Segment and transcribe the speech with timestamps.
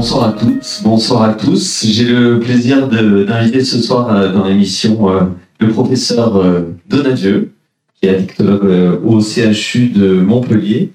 [0.00, 1.84] bonsoir à toutes, bonsoir à tous.
[1.84, 5.24] J'ai le plaisir d'inviter ce soir euh, dans l'émission euh,
[5.58, 7.52] le professeur euh, Donadieu,
[8.00, 10.90] qui est addictologue au CHU de Montpellier.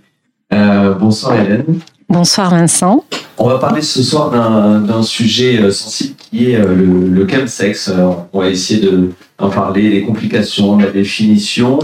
[1.00, 1.82] bonsoir Hélène.
[2.10, 3.04] Bonsoir Vincent.
[3.38, 7.92] On va parler ce soir d'un sujet sensible qui est le, le chemsex.
[8.34, 8.90] On va essayer
[9.38, 11.78] d'en parler, les complications, la définition.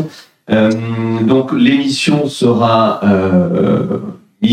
[0.50, 3.00] donc l'émission sera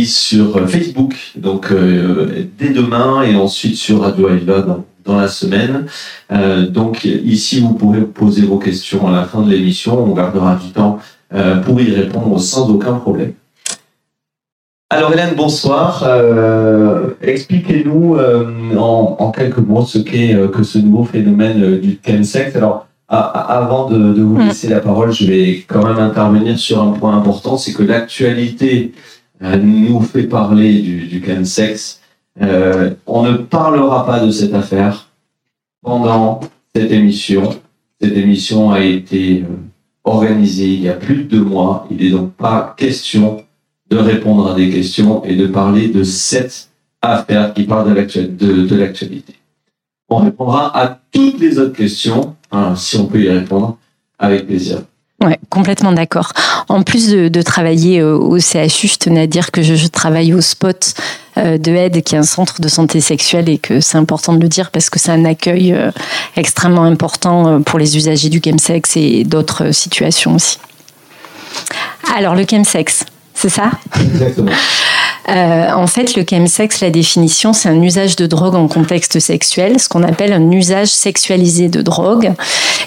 [0.04, 5.86] sur Facebook, donc euh, dès demain, et ensuite sur Radio Aïva dans, dans, la semaine.
[6.30, 9.98] Euh, donc ici, vous pourrez poser vos questions à la fin de l'émission.
[10.04, 10.98] On gardera du temps
[11.34, 13.32] euh, pour y répondre sans aucun problème.
[14.90, 16.02] Alors Hélène, bonsoir.
[16.06, 22.56] Euh, Expliquez-nous euh, en, en, quelques mots ce qu'est que ce nouveau phénomène du chemsex.
[22.56, 24.48] Alors avant de, de, vous mm.
[24.48, 28.92] laisser la parole, je vais quand même intervenir sur un point important, c'est que l'actualité
[29.40, 32.00] nous fait parler du, du chemsex.
[32.40, 35.08] Euh, on ne parlera pas de cette affaire
[35.82, 36.40] pendant
[36.74, 37.50] cette émission.
[38.00, 39.56] Cette émission a été euh,
[40.04, 41.86] organisée il y a plus de deux mois.
[41.90, 43.44] Il n'est donc pas question
[43.90, 46.68] de répondre à des questions et de parler de cette
[47.00, 49.34] affaire qui parle de l'actualité.
[50.08, 53.78] On répondra à toutes les autres questions, hein, si on peut y répondre,
[54.18, 54.82] avec plaisir.
[55.20, 56.32] Ouais, complètement d'accord.
[56.68, 60.40] En plus de, travailler euh, au CHU, je tenais à dire que je, travaille au
[60.40, 60.94] Spot
[61.38, 64.40] euh, de Aide, qui est un centre de santé sexuelle, et que c'est important de
[64.40, 65.90] le dire parce que c'est un accueil euh,
[66.36, 70.58] extrêmement important pour les usagers du chemsex et d'autres situations aussi.
[72.14, 73.04] Alors, le chemsex,
[73.38, 73.70] c'est ça
[74.00, 74.50] Exactement.
[75.28, 79.78] Euh, en fait, le chemsex, la définition, c'est un usage de drogue en contexte sexuel,
[79.78, 82.32] ce qu'on appelle un usage sexualisé de drogue.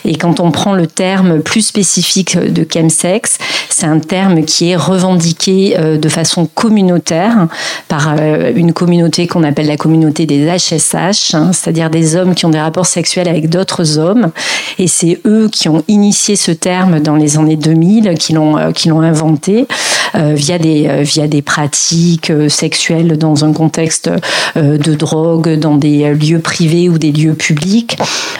[0.05, 3.37] Et quand on prend le terme plus spécifique de chemsex,
[3.69, 7.47] c'est un terme qui est revendiqué euh, de façon communautaire
[7.87, 12.47] par euh, une communauté qu'on appelle la communauté des HSH, hein, c'est-à-dire des hommes qui
[12.47, 14.31] ont des rapports sexuels avec d'autres hommes.
[14.79, 18.89] Et c'est eux qui ont initié ce terme dans les années 2000, qui l'ont qui
[18.89, 19.67] l'ont inventé
[20.41, 24.09] via des via des pratiques euh, sexuelles dans un contexte
[24.57, 27.97] euh, de drogue, dans des lieux privés ou des lieux publics,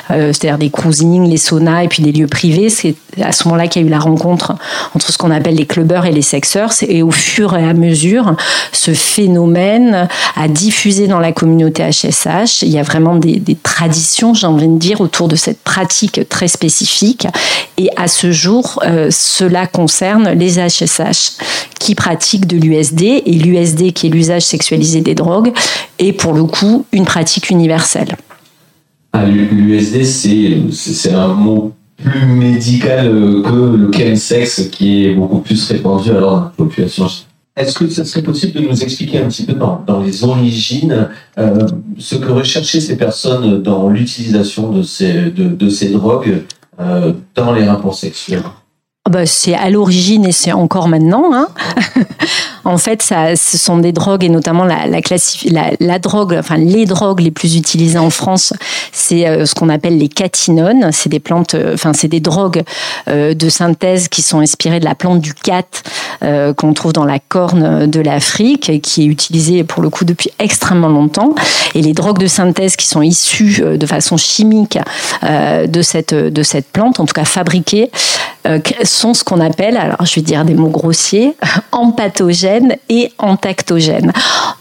[0.10, 2.70] euh, c'est-à-dire des cruising, les saunas et puis des lieux privés.
[2.70, 4.56] C'est à ce moment-là qu'il y a eu la rencontre
[4.96, 6.72] entre ce qu'on appelle les clubbers et les sexeurs.
[6.88, 8.36] Et au fur et à mesure,
[8.72, 12.62] ce phénomène a diffusé dans la communauté HSH.
[12.62, 16.28] Il y a vraiment des, des traditions, j'ai envie de dire, autour de cette pratique
[16.30, 17.28] très spécifique.
[17.78, 21.38] Et à ce jour, cela concerne les HSH
[21.82, 23.02] qui pratiquent de l'USD.
[23.26, 25.52] Et l'USD qui est l'usage sexualisé des drogues,
[26.00, 28.16] est pour le coup une pratique universelle.
[29.14, 30.04] Ah, L'USD,
[30.72, 36.44] c'est un mot plus médical que le chemsex qui est beaucoup plus répandu alors dans
[36.44, 37.08] la population.
[37.58, 41.68] Est-ce que ce serait possible de nous expliquer un petit peu dans, les origines euh,
[41.98, 46.44] ce que recherchaient ces personnes dans l'utilisation de ces, de, ces drogues
[46.80, 48.44] euh, dans les rapports sexuels?
[49.10, 51.34] Bah, c'est à l'origine et c'est encore maintenant.
[51.34, 51.48] Hein.
[52.66, 55.00] en fait, ça, ce sont des drogues et notamment la, la,
[55.46, 58.54] la, la, drogue, enfin les drogues les plus utilisées en France,
[58.92, 60.92] c'est euh, ce qu'on appelle les catinones.
[60.92, 62.62] C'est des plantes, euh, enfin c'est des drogues
[63.08, 65.64] euh, de synthèse qui sont inspirées de la plante du cat
[66.56, 70.30] qu'on trouve dans la corne de l'Afrique et qui est utilisée pour le coup depuis
[70.38, 71.34] extrêmement longtemps.
[71.74, 74.78] Et les drogues de synthèse qui sont issues de façon chimique
[75.24, 77.90] de cette de cette plante, en tout cas fabriquées,
[78.84, 81.36] sont ce qu'on appelle, alors je vais dire des mots grossiers,
[81.72, 84.14] empathogènes et entactogènes.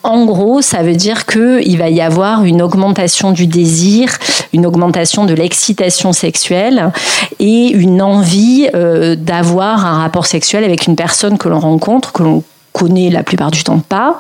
[0.02, 4.16] En gros, ça veut dire qu'il va y avoir une augmentation du désir,
[4.52, 6.92] une augmentation de l'excitation sexuelle
[7.38, 12.22] et une envie euh, d'avoir un rapport sexuel avec une personne que l'on rencontre, que
[12.22, 12.42] l'on
[12.72, 14.18] connaît la plupart du temps pas,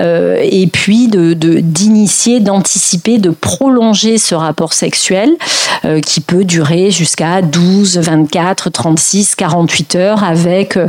[0.00, 5.30] euh, et puis de d'initier, d'anticiper, de prolonger ce rapport sexuel
[5.84, 10.86] euh, qui peut durer jusqu'à 12, 24, 36, 48 heures avec euh,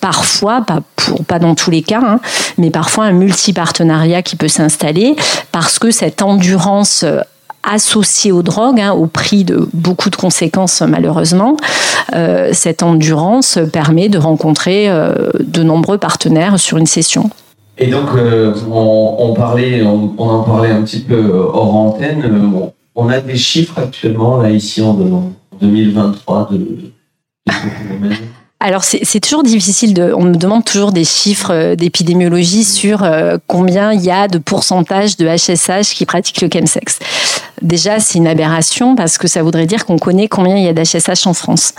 [0.00, 2.20] parfois, pas, pour, pas dans tous les cas, hein,
[2.58, 5.16] mais parfois un multipartenariat qui peut s'installer
[5.52, 7.04] parce que cette endurance
[7.66, 11.56] associée aux drogues, hein, au prix de beaucoup de conséquences malheureusement,
[12.14, 17.30] euh, cette endurance permet de rencontrer euh, de nombreux partenaires sur une session.
[17.78, 22.62] Et donc, euh, on, parlait, on, en parlait un petit peu hors antenne.
[22.94, 24.94] on a des chiffres actuellement, là, ici, en,
[25.60, 26.92] 2023, de, de
[28.58, 30.12] alors c'est toujours difficile de.
[30.16, 33.06] On me demande toujours des chiffres d'épidémiologie sur
[33.46, 36.98] combien il y a de pourcentage de HSH qui pratiquent le chemsex.
[37.62, 40.72] Déjà c'est une aberration parce que ça voudrait dire qu'on connaît combien il y a
[40.72, 41.72] d'HSH en France.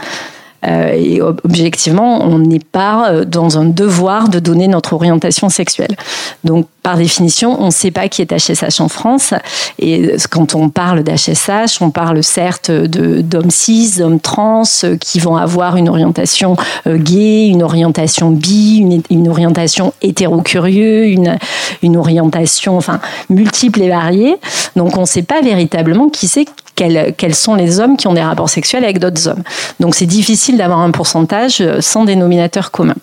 [0.65, 5.95] Euh, et objectivement, on n'est pas dans un devoir de donner notre orientation sexuelle.
[6.43, 9.33] Donc par définition, on ne sait pas qui est HSH en France.
[9.77, 14.63] Et quand on parle d'HSH, on parle certes d'hommes cis, d'hommes trans,
[15.01, 16.55] qui vont avoir une orientation
[16.87, 24.37] gay, une orientation bi, une, orientation hétéro-curieux, une, orientation enfin, multiple et variée.
[24.77, 26.45] Donc on ne sait pas véritablement qui c'est
[26.77, 29.43] quels, sont les hommes qui ont des rapports sexuels avec d'autres hommes.
[29.79, 32.95] Donc c'est difficile d'avoir un pourcentage euh, sans dénominateur commun.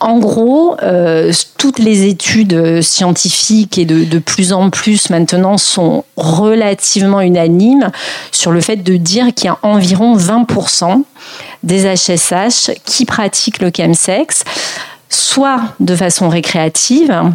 [0.00, 6.04] En gros, euh, toutes les études scientifiques et de, de, plus en plus maintenant sont
[6.16, 7.90] relativement unanimes
[8.30, 11.02] sur le fait de dire qu'il y a environ 20%
[11.62, 14.44] des HSH qui pratiquent le chemsex,
[15.08, 17.32] soit de façon récréative,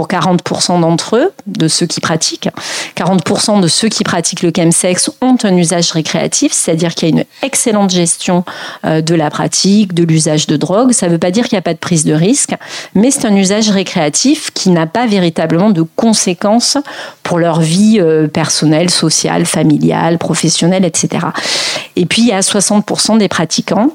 [0.00, 2.48] pour 40% d'entre eux, de ceux qui pratiquent.
[2.96, 7.16] 40% de ceux qui pratiquent le chemsex ont un usage récréatif, c'est-à-dire qu'il y a
[7.16, 8.46] une excellente gestion
[8.86, 10.92] euh, de la pratique, de l'usage de drogue.
[10.92, 12.54] Ça ne veut pas dire qu'il n'y a pas de prise de risque,
[12.94, 16.78] mais c'est un usage récréatif qui n'a pas véritablement de conséquences
[17.22, 21.26] pour leur vie euh, personnelle, sociale, familiale, professionnelle, etc.
[21.96, 23.90] Et puis, il y a 60% des pratiquants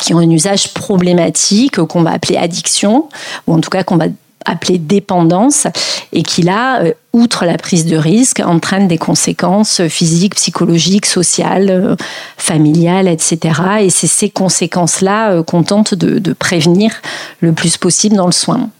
[0.00, 3.08] qui ont un usage problématique qu'on va appeler addiction,
[3.46, 4.06] ou en tout cas qu'on va
[4.44, 5.66] appelé dépendance
[6.12, 11.70] et qui là, euh, outre la prise de risque, entraîne des conséquences physiques, psychologiques, sociales,
[11.70, 11.96] euh,
[12.36, 13.60] familiales, etc.
[13.80, 16.92] Et c'est ces conséquences-là euh, qu'on tente de, prévenir
[17.40, 18.70] le plus possible dans le soin.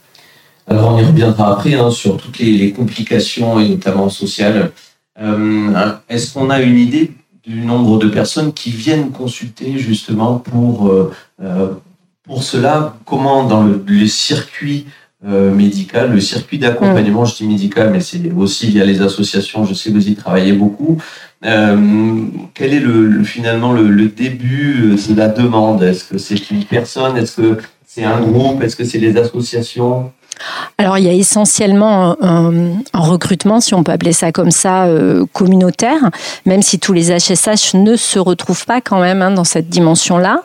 [0.66, 4.72] Alors on y reviendra après hein, sur toutes les, complications et notamment sociales.
[6.08, 7.12] Est-ce qu'on a une idée
[7.44, 10.90] du nombre de personnes qui viennent consulter justement pour,
[12.24, 12.96] pour cela?
[13.04, 14.86] Comment dans le circuit
[15.24, 19.74] euh, médical, le circuit d'accompagnement, je dis médical, mais c'est aussi via les associations, je
[19.74, 21.00] sais que vous y travaillez beaucoup.
[21.44, 22.24] Euh,
[22.54, 25.82] quel est le, finalement le, le, début de la demande?
[25.82, 27.16] Est-ce que c'est une personne?
[27.16, 28.62] Est-ce que c'est un groupe?
[28.62, 30.12] Est-ce que c'est les associations?
[30.78, 32.52] Alors il y a essentiellement un,
[32.94, 36.10] recrutement, si on peut appeler ça comme ça, euh, communautaire,
[36.46, 40.42] même si tous les HSH ne se retrouvent pas quand même hein, dans cette dimension-là.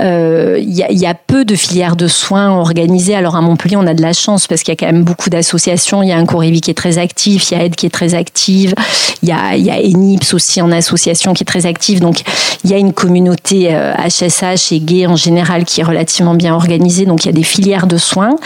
[0.00, 3.14] Euh, il, y a, peu de filières de soins organisées.
[3.14, 5.30] Alors à Montpellier, on a de la chance parce qu'il y a quand même beaucoup
[5.30, 6.02] d'associations.
[6.02, 7.90] Il y a un Corévi qui est très actif, il y a Aide qui est
[7.90, 8.74] très active,
[9.22, 12.00] il y a, y a ENIPS aussi en association qui est très active.
[12.00, 12.22] Donc
[12.64, 16.54] il y a une communauté HSH euh, et gay en général qui est relativement bien
[16.54, 17.06] organisée.
[17.06, 18.36] Donc il y a des filières de soins,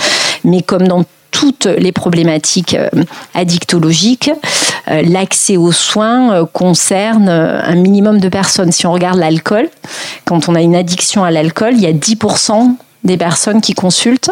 [0.44, 2.88] mais comme dans toutes les problématiques euh,
[3.34, 4.30] addictologiques,
[4.88, 8.70] euh, l'accès aux soins euh, concerne un minimum de personnes.
[8.70, 9.68] Si on regarde l'alcool,
[10.24, 14.30] quand on a une addiction à l'alcool, il y a 10% des personnes qui consultent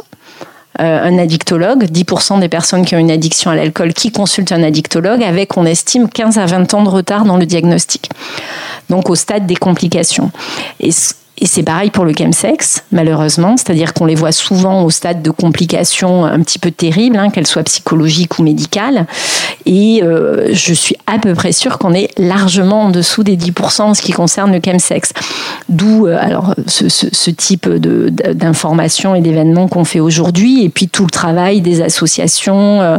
[0.78, 5.22] un addictologue, 10% des personnes qui ont une addiction à l'alcool qui consultent un addictologue,
[5.22, 8.08] avec, on estime, 15 à 20 ans de retard dans le diagnostic.
[8.88, 10.30] Donc au stade des complications.
[10.78, 10.90] Et
[11.40, 15.30] et c'est pareil pour le chemsex, malheureusement, c'est-à-dire qu'on les voit souvent au stade de
[15.30, 19.06] complications un petit peu terribles, hein, qu'elles soient psychologiques ou médicales.
[19.64, 23.82] Et euh, je suis à peu près sûre qu'on est largement en dessous des 10%
[23.82, 25.14] en ce qui concerne le chemsex.
[25.70, 30.88] D'où euh, alors ce, ce, ce type d'informations et d'événements qu'on fait aujourd'hui, et puis
[30.88, 32.98] tout le travail des associations euh,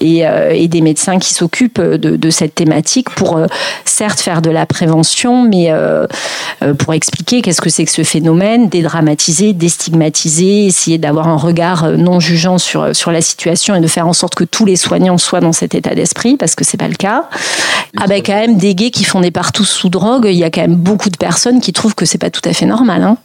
[0.00, 3.40] et, des médecins qui s'occupent de, cette thématique pour
[3.86, 5.72] certes faire de la prévention, mais
[6.78, 11.96] pour expliquer qu'est-ce que c'est que ce phénomène, dédramatiser, déstigmatiser, essayer d'avoir un regard euh,
[11.96, 14.76] non jugeant sur, euh, sur la situation et de faire en sorte que tous les
[14.76, 17.28] soignants soient dans cet état d'esprit, parce que c'est pas le cas.
[17.96, 20.50] Ah ben quand même des gays qui font des partout sous drogue, il y a
[20.50, 23.02] quand même beaucoup de personnes qui trouvent que c'est pas tout à fait normal.
[23.02, 23.16] Hein.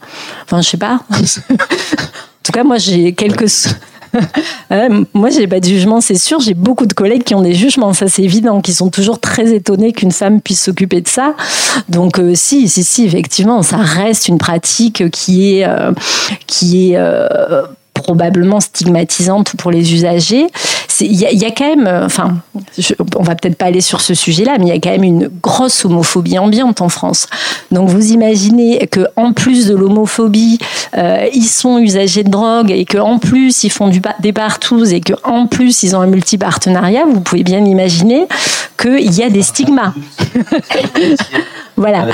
[0.44, 1.00] Enfin, je sais pas.
[1.10, 1.56] en
[2.42, 3.48] tout cas, moi j'ai quelques
[5.14, 6.40] moi, j'ai pas de jugement, c'est sûr.
[6.40, 9.54] J'ai beaucoup de collègues qui ont des jugements, ça c'est évident, qui sont toujours très
[9.54, 11.34] étonnés qu'une femme puisse s'occuper de ça.
[11.88, 15.92] Donc, euh, si, si, si, effectivement, ça reste une pratique qui est, euh,
[16.46, 17.62] qui est euh,
[17.94, 20.46] probablement stigmatisante pour les usagers.
[21.00, 22.36] Il y, a quand même, euh, enfin,
[23.16, 25.28] on va peut-être pas aller sur ce sujet-là, mais il y a quand même une
[25.42, 27.26] grosse homophobie ambiante en France.
[27.70, 30.58] Donc vous imaginez que en plus de l'homophobie,
[30.96, 34.92] euh, ils sont usagers de drogue et que en plus ils font du, des partous
[34.92, 38.26] et que en plus ils ont un multi-partenariat, vous pouvez bien imaginer
[38.80, 39.92] qu'il y a des stigmas.
[41.76, 42.06] Voilà.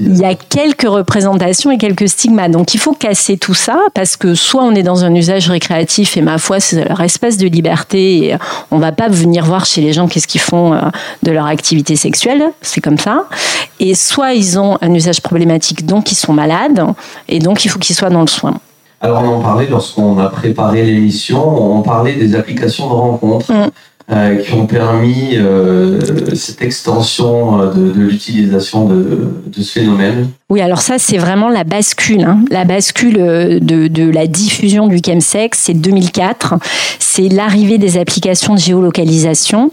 [0.00, 2.48] Il y a quelques représentations et quelques stigmas.
[2.48, 6.16] Donc il faut casser tout ça parce que soit on est dans un usage récréatif
[6.16, 8.34] et ma foi c'est leur espace de liberté et
[8.70, 10.80] on va pas venir voir chez les gens qu'est-ce qu'ils font euh,
[11.22, 13.24] de leur activité sexuelle, c'est comme ça.
[13.80, 16.84] Et soit ils ont un usage problématique donc ils sont malades
[17.28, 18.54] et donc il faut qu'ils soient dans le soin.
[19.00, 23.52] Alors on en parlait lorsqu'on a préparé l'émission, on parlait des applications de rencontres.
[23.52, 23.70] Mm.
[24.12, 25.98] Euh, qui ont permis euh,
[26.34, 32.22] cette extension euh, de, l'utilisation de, ce phénomène Oui, alors ça, c'est vraiment la bascule.
[32.22, 32.44] Hein.
[32.50, 36.56] La bascule de, de, la diffusion du chemsex, c'est 2004.
[36.98, 39.70] C'est l'arrivée des applications de géolocalisation.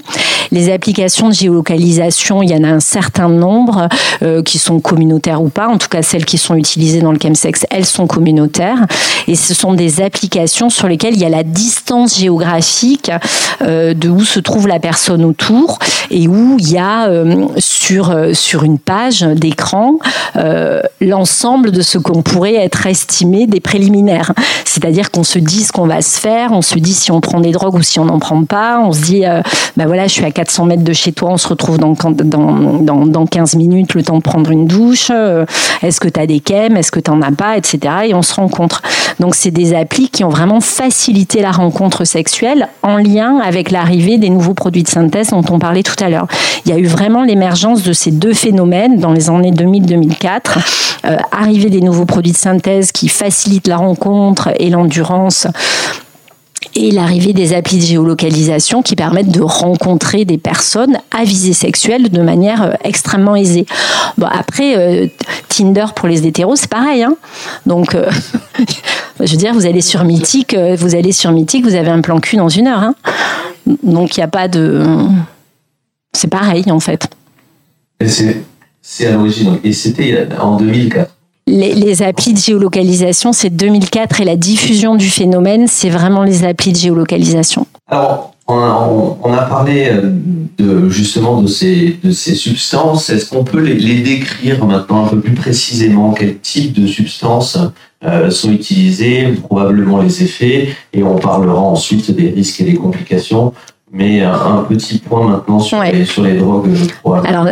[0.52, 3.88] Les applications de géolocalisation, il y en a un certain nombre
[4.22, 5.68] euh, qui sont communautaires ou pas.
[5.68, 8.86] En tout cas, celles qui sont utilisées dans le chemsex, elles sont communautaires.
[9.28, 13.12] Et ce sont des applications sur lesquelles il y a la distance géographique
[13.62, 15.80] euh, de où se trouve la personne autour
[16.10, 19.98] et où il y a euh, sur, sur une page d'écran
[21.02, 24.34] l'ensemble de ce qu'on pourrait être estimé des préliminaires.
[24.66, 27.40] C'est-à-dire qu'on se dit ce qu'on va se faire, on se dit si on prend
[27.40, 29.24] des drogues ou si on n'en prend pas, on se dit,
[29.78, 32.80] ben voilà, je suis à 400 mètres de chez toi, on se retrouve dans, dans,
[32.82, 35.12] dans, dans 15 minutes, le temps de prendre une douche,
[35.82, 37.80] est-ce que tu as des chems, est-ce que tu n'en as pas, etc.
[38.06, 38.82] Et on se rencontre.
[39.20, 44.18] Donc c'est des applis qui ont vraiment facilité la rencontre sexuelle en lien avec l'arrivée
[44.18, 46.28] des nouveaux produits de synthèse dont on parlait tout à l'heure.
[46.66, 51.00] Il y a eu vraiment l'émergence de ces deux phénomènes dans les années 2000-2004.
[51.06, 55.48] Euh, arrivée des nouveaux produits de synthèse qui facilitent la rencontre et l'endurance
[56.76, 62.10] et l'arrivée des applis de géolocalisation qui permettent de rencontrer des personnes à visée sexuelle
[62.10, 63.66] de manière euh, extrêmement aisée.
[64.18, 65.08] Bon, après, euh,
[65.50, 67.04] Tinder pour les hétéros, c'est pareil.
[67.04, 67.16] Hein
[67.66, 67.96] Donc,
[69.20, 72.20] je veux dire, vous allez sur Mythique, vous allez sur Mythique, vous avez un plan
[72.20, 72.80] cul dans une heure.
[72.80, 72.96] Hein
[73.66, 74.84] donc il n'y a pas de.
[76.14, 77.10] C'est pareil en fait.
[78.82, 79.60] C'est à l'origine.
[79.64, 81.16] Et c'était en 2004.
[81.52, 86.46] Les, les, applis de géolocalisation, c'est 2004 et la diffusion du phénomène, c'est vraiment les
[86.46, 87.68] applis de géolocalisation.
[87.90, 90.02] Alors, on a, parlé euh,
[90.58, 93.10] de, justement de ces, de ces substances.
[93.10, 96.14] Est-ce qu'on peut les, les, décrire maintenant un peu plus précisément?
[96.14, 97.58] Quel type de substances
[98.04, 103.54] euh, sont utilisés, probablement les effets, et on parlera ensuite des risques et des complications.
[103.94, 106.70] Mais un petit point maintenant sur, les, sur les drogues.
[107.26, 107.48] Alors,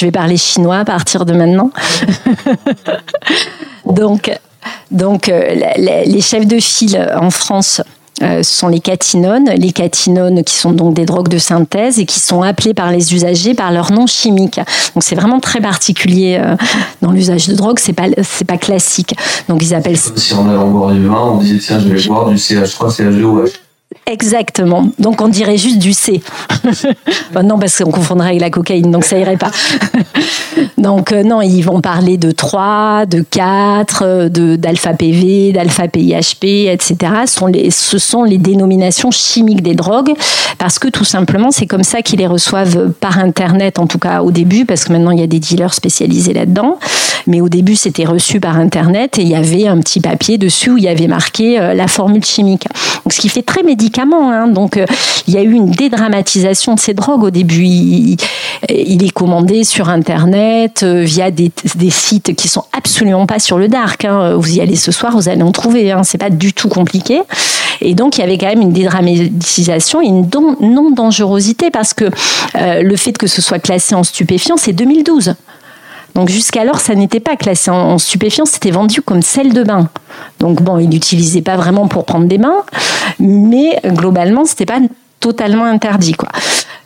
[0.00, 1.70] je vais parler chinois à partir de maintenant.
[3.84, 4.30] donc,
[4.90, 7.82] donc euh, les chefs de file en France
[8.22, 12.04] euh, ce sont les catinones, les catinones qui sont donc des drogues de synthèse et
[12.04, 14.60] qui sont appelées par les usagers par leur nom chimique.
[14.94, 16.54] Donc c'est vraiment très particulier euh,
[17.00, 19.14] dans l'usage de drogue, c'est pas c'est pas classique.
[19.48, 19.96] Donc ils appellent.
[19.96, 22.94] Si on allait en boire du vin, on disait tiens je vais boire du CH3,
[22.94, 23.50] CH2
[24.06, 24.88] Exactement.
[24.98, 26.20] Donc on dirait juste du C.
[27.44, 29.50] non, parce qu'on confondrait avec la cocaïne, donc ça irait pas.
[30.78, 36.68] donc euh, non, ils vont parler de 3, de 4, de, d'alpha PV, d'alpha PIHP,
[36.72, 36.96] etc.
[37.26, 40.12] Ce sont les dénominations chimiques des drogues,
[40.58, 44.22] parce que tout simplement, c'est comme ça qu'ils les reçoivent par Internet, en tout cas
[44.22, 46.78] au début, parce que maintenant il y a des dealers spécialisés là-dedans.
[47.26, 50.70] Mais au début, c'était reçu par Internet et il y avait un petit papier dessus
[50.70, 52.66] où il y avait marqué euh, la formule chimique.
[53.04, 54.30] Donc, ce qui fait très médicament.
[54.30, 54.48] Hein.
[54.48, 54.86] Donc, euh,
[55.26, 57.64] il y a eu une dédramatisation de ces drogues au début.
[57.64, 58.16] Il,
[58.68, 61.50] est commandé sur Internet euh, via des,
[61.90, 64.04] sites qui sont absolument pas sur le dark.
[64.04, 64.36] Hein.
[64.36, 65.92] Vous y allez ce soir, vous allez en trouver.
[65.92, 66.02] Hein.
[66.04, 67.20] C'est pas du tout compliqué.
[67.80, 70.28] Et donc, il y avait quand même une dédramatisation et une
[70.60, 72.04] non-dangerosité parce que
[72.54, 75.34] le fait que ce soit classé en stupéfiant, c'est 2012.
[76.14, 79.88] Donc jusqu'alors, ça n'était pas classé en, stupéfiant, c'était vendu comme sel de bain.
[80.38, 82.64] Donc bon, il n'utilisait pas vraiment pour prendre des bains,
[83.18, 84.80] mais globalement, c'était pas
[85.20, 86.30] totalement interdit, quoi.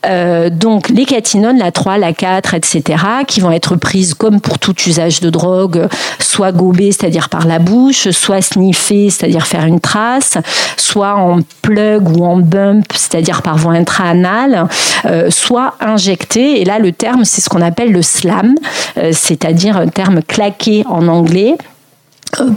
[0.06, 4.58] Euh, donc les catinones, la 3, la 4, etc., qui vont être prises comme pour
[4.58, 9.80] tout usage de drogue, soit gobées, c'est-à-dire par la bouche, soit sniffées, c'est-à-dire faire une
[9.80, 10.38] trace,
[10.76, 14.66] soit en plug ou en bump, c'est-à-dire par voie intra-anale,
[15.06, 16.60] euh, soit injectées.
[16.60, 18.54] Et là, le terme, c'est ce qu'on appelle le slam,
[18.98, 21.56] euh, c'est-à-dire un terme claqué en anglais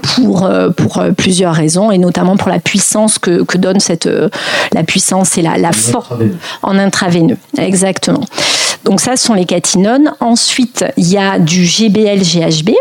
[0.01, 4.07] pour, euh, pour euh, plusieurs raisons et notamment pour la puissance que, que donne cette
[4.07, 4.29] euh,
[4.73, 6.13] la puissance et la, la force
[6.63, 7.37] en intraveineux.
[7.57, 8.23] Exactement
[8.83, 10.13] donc ça, ce sont les catinones.
[10.19, 12.71] Ensuite, il y a du GBL-GHB.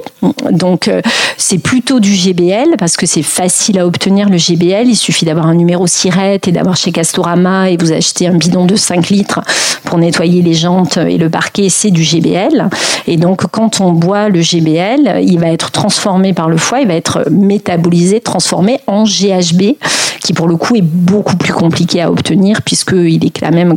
[0.51, 1.01] Donc euh,
[1.37, 4.89] c'est plutôt du GBL parce que c'est facile à obtenir le GBL.
[4.89, 8.67] Il suffit d'avoir un numéro SIRET et d'avoir chez Castorama et vous achetez un bidon
[8.67, 9.41] de 5 litres
[9.85, 11.69] pour nettoyer les jantes et le parquet.
[11.69, 12.69] C'est du GBL.
[13.07, 16.89] Et donc quand on boit le GBL, il va être transformé par le foie, il
[16.89, 19.77] va être métabolisé, transformé en GHB,
[20.21, 23.75] qui pour le coup est beaucoup plus compliqué à obtenir puisqu'il est quand même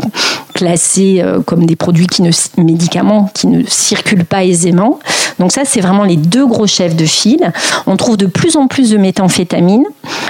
[0.59, 4.99] classé euh, comme des produits qui ne, médicaments qui ne circulent pas aisément.
[5.39, 7.53] Donc ça, c'est vraiment les deux gros chefs de file.
[7.87, 9.85] On trouve de plus en plus de méthamphétamine.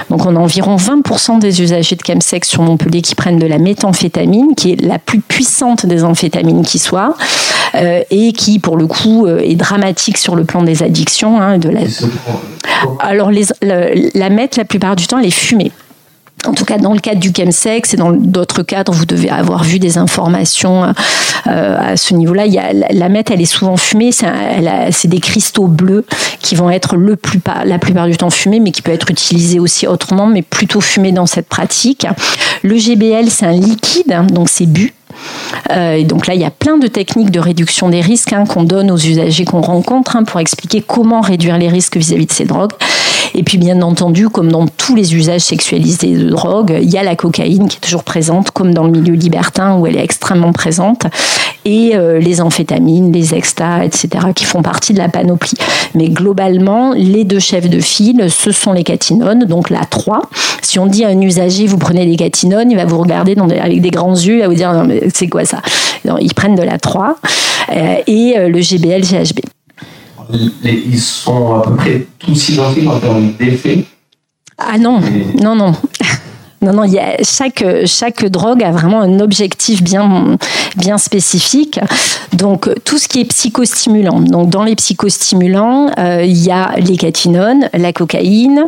[0.08, 3.58] Donc on a environ 20% des usagers de chemsex sur Montpellier qui prennent de la
[3.58, 7.16] méthamphétamine, qui est la plus puissante des amphétamines qui soit,
[7.74, 11.40] euh, et qui, pour le coup, euh, est dramatique sur le plan des addictions.
[11.40, 11.80] Hein, de la...
[13.00, 15.72] Alors les, la, la la plupart du temps, elle est fumée.
[16.46, 19.62] En tout cas, dans le cadre du chemsex et dans d'autres cadres, vous devez avoir
[19.62, 20.84] vu des informations
[21.46, 22.46] euh, à ce niveau-là.
[22.46, 24.10] Il y a, la meth, elle est souvent fumée.
[24.12, 26.04] C'est des cristaux bleus
[26.40, 29.58] qui vont être le plus, la plupart du temps fumés, mais qui peut être utilisé
[29.58, 32.06] aussi autrement, mais plutôt fumé dans cette pratique.
[32.62, 34.94] Le GBL, c'est un liquide, hein, donc c'est bu.
[35.70, 38.44] Euh, et donc là, il y a plein de techniques de réduction des risques hein,
[38.46, 42.32] qu'on donne aux usagers qu'on rencontre hein, pour expliquer comment réduire les risques vis-à-vis de
[42.32, 42.72] ces drogues.
[43.34, 47.02] Et puis, bien entendu, comme dans tous les usages sexualisés de drogue, il y a
[47.02, 50.52] la cocaïne qui est toujours présente, comme dans le milieu libertin où elle est extrêmement
[50.52, 51.06] présente,
[51.64, 55.54] et euh, les amphétamines, les extas, etc., qui font partie de la panoplie.
[55.94, 60.22] Mais globalement, les deux chefs de file, ce sont les catinones, donc la 3.
[60.62, 63.80] Si on dit à un usager, vous prenez des catinones, il va vous regarder avec
[63.80, 65.60] des grands yeux, il va vous dire, c'est quoi ça?
[66.20, 67.16] Ils prennent de la 3
[67.72, 69.40] euh, et euh, le GBL, GHB.
[70.64, 73.84] Ils sont à peu près tous identiques en termes d'effet
[74.58, 75.00] Ah non,
[75.40, 75.74] non, non.
[76.62, 80.36] Non, non, il y a, chaque, chaque drogue a vraiment un objectif bien,
[80.76, 81.80] bien spécifique.
[82.34, 84.20] Donc, tout ce qui est psychostimulant.
[84.20, 88.66] Donc, dans les psychostimulants, euh, il y a les catinones, la cocaïne,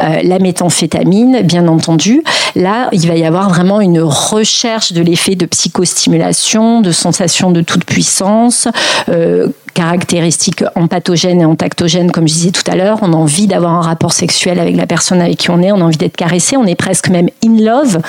[0.00, 2.22] euh, la méthamphétamine, bien entendu.
[2.56, 7.60] Là, il va y avoir vraiment une recherche de l'effet de psychostimulation, de sensation de
[7.60, 8.68] toute puissance,
[9.10, 12.98] euh, caractéristiques empathogènes et entactogènes, comme je disais tout à l'heure.
[13.02, 15.80] On a envie d'avoir un rapport sexuel avec la personne avec qui on est, on
[15.80, 18.00] a envie d'être caressé, on est presque même in love.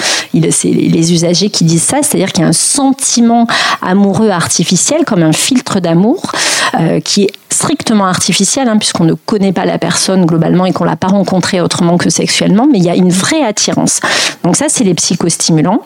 [0.52, 3.48] C'est les usagers qui disent ça, c'est-à-dire qu'il y a un sentiment
[3.82, 6.32] amoureux artificiel, comme un filtre d'amour,
[6.80, 10.84] euh, qui est strictement artificiel, hein, puisqu'on ne connaît pas la personne globalement et qu'on
[10.84, 14.02] l'a pas rencontrée autrement que sexuellement, mais il y a une vraie attirance.
[14.44, 15.82] Donc ça, c'est les psychostimulants.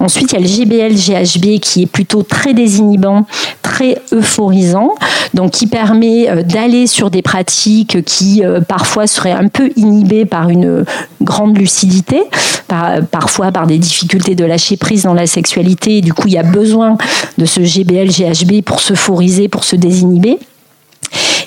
[0.00, 3.24] Ensuite, il y a le GBL, GHB qui est plutôt très désinhibant,
[3.62, 4.94] très euphorisant,
[5.34, 10.24] donc qui permet euh, d'aller sur des pratiques qui euh, parfois seraient un peu inhibées
[10.24, 10.84] par une
[11.20, 12.22] grande lucidité,
[13.10, 16.00] parfois par des difficultés de lâcher prise dans la sexualité.
[16.00, 16.96] du coup, il y a besoin
[17.38, 20.38] de ce GBL, GHB pour s'euphoriser, pour se désinhiber.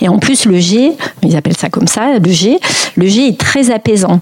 [0.01, 0.91] Et en plus, le G,
[1.24, 2.60] ils appellent ça comme ça, le G,
[2.95, 4.22] le G est très apaisant.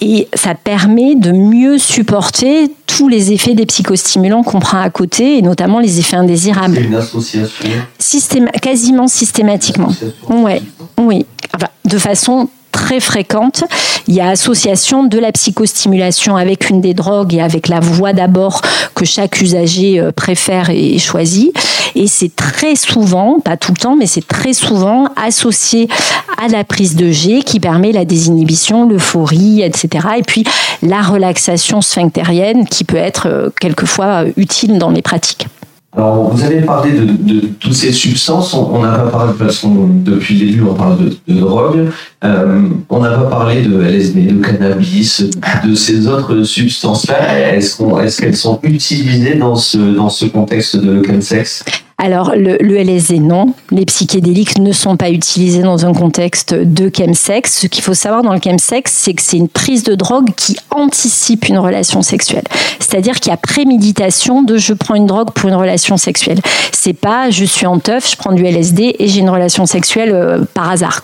[0.00, 5.38] Et ça permet de mieux supporter tous les effets des psychostimulants qu'on prend à côté,
[5.38, 6.76] et notamment les effets indésirables.
[6.76, 9.88] C'est une association Quasiment systématiquement.
[10.28, 10.60] Ouais,
[10.98, 11.24] oui.
[11.84, 13.64] de façon très fréquente.
[14.06, 18.12] Il y a association de la psychostimulation avec une des drogues et avec la voie
[18.12, 18.60] d'abord
[18.94, 21.56] que chaque usager euh, préfère et choisit.
[21.94, 25.88] Et c'est très souvent, pas tout le temps, mais c'est très souvent associé
[26.36, 30.08] à la prise de G qui permet la désinhibition, l'euphorie, etc.
[30.18, 30.44] Et puis
[30.82, 35.46] la relaxation sphinctérienne qui peut être euh, quelquefois euh, utile dans les pratiques.
[35.96, 38.52] Alors, vous avez parlé de, toutes ces substances.
[38.52, 41.88] On n'a pas parlé de façon, depuis le début, on parle de, drogue.
[42.24, 45.22] Euh, on n'a pas parlé de LSD, de cannabis,
[45.64, 47.54] de ces autres substances-là.
[47.56, 51.64] Est-ce qu'elles sont utilisées dans ce, dans ce contexte de chemsex
[51.98, 53.54] alors, le, LSD, non.
[53.70, 57.60] Les psychédéliques ne sont pas utilisés dans un contexte de chemsex.
[57.60, 60.58] Ce qu'il faut savoir dans le chemsex, c'est que c'est une prise de drogue qui
[60.70, 62.44] anticipe une relation sexuelle.
[62.80, 66.40] C'est-à-dire qu'il y a préméditation de je prends une drogue pour une relation sexuelle.
[66.72, 70.12] C'est pas je suis en teuf, je prends du LSD et j'ai une relation sexuelle
[70.12, 71.00] euh, par hasard.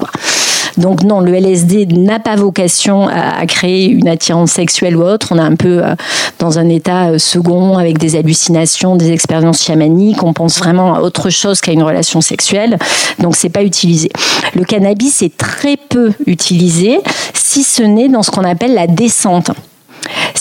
[0.76, 5.28] Donc non, le LSD n'a pas vocation à, créer une attirance sexuelle ou autre.
[5.32, 5.94] On est un peu euh,
[6.38, 10.22] dans un état euh, second avec des hallucinations, des expériences chamaniques.
[10.22, 12.78] On pense vraiment à autre chose qu'à une relation sexuelle.
[13.18, 14.10] Donc c'est pas utilisé.
[14.54, 17.00] Le cannabis est très peu utilisé,
[17.34, 19.50] si ce n'est dans ce qu'on appelle la descente.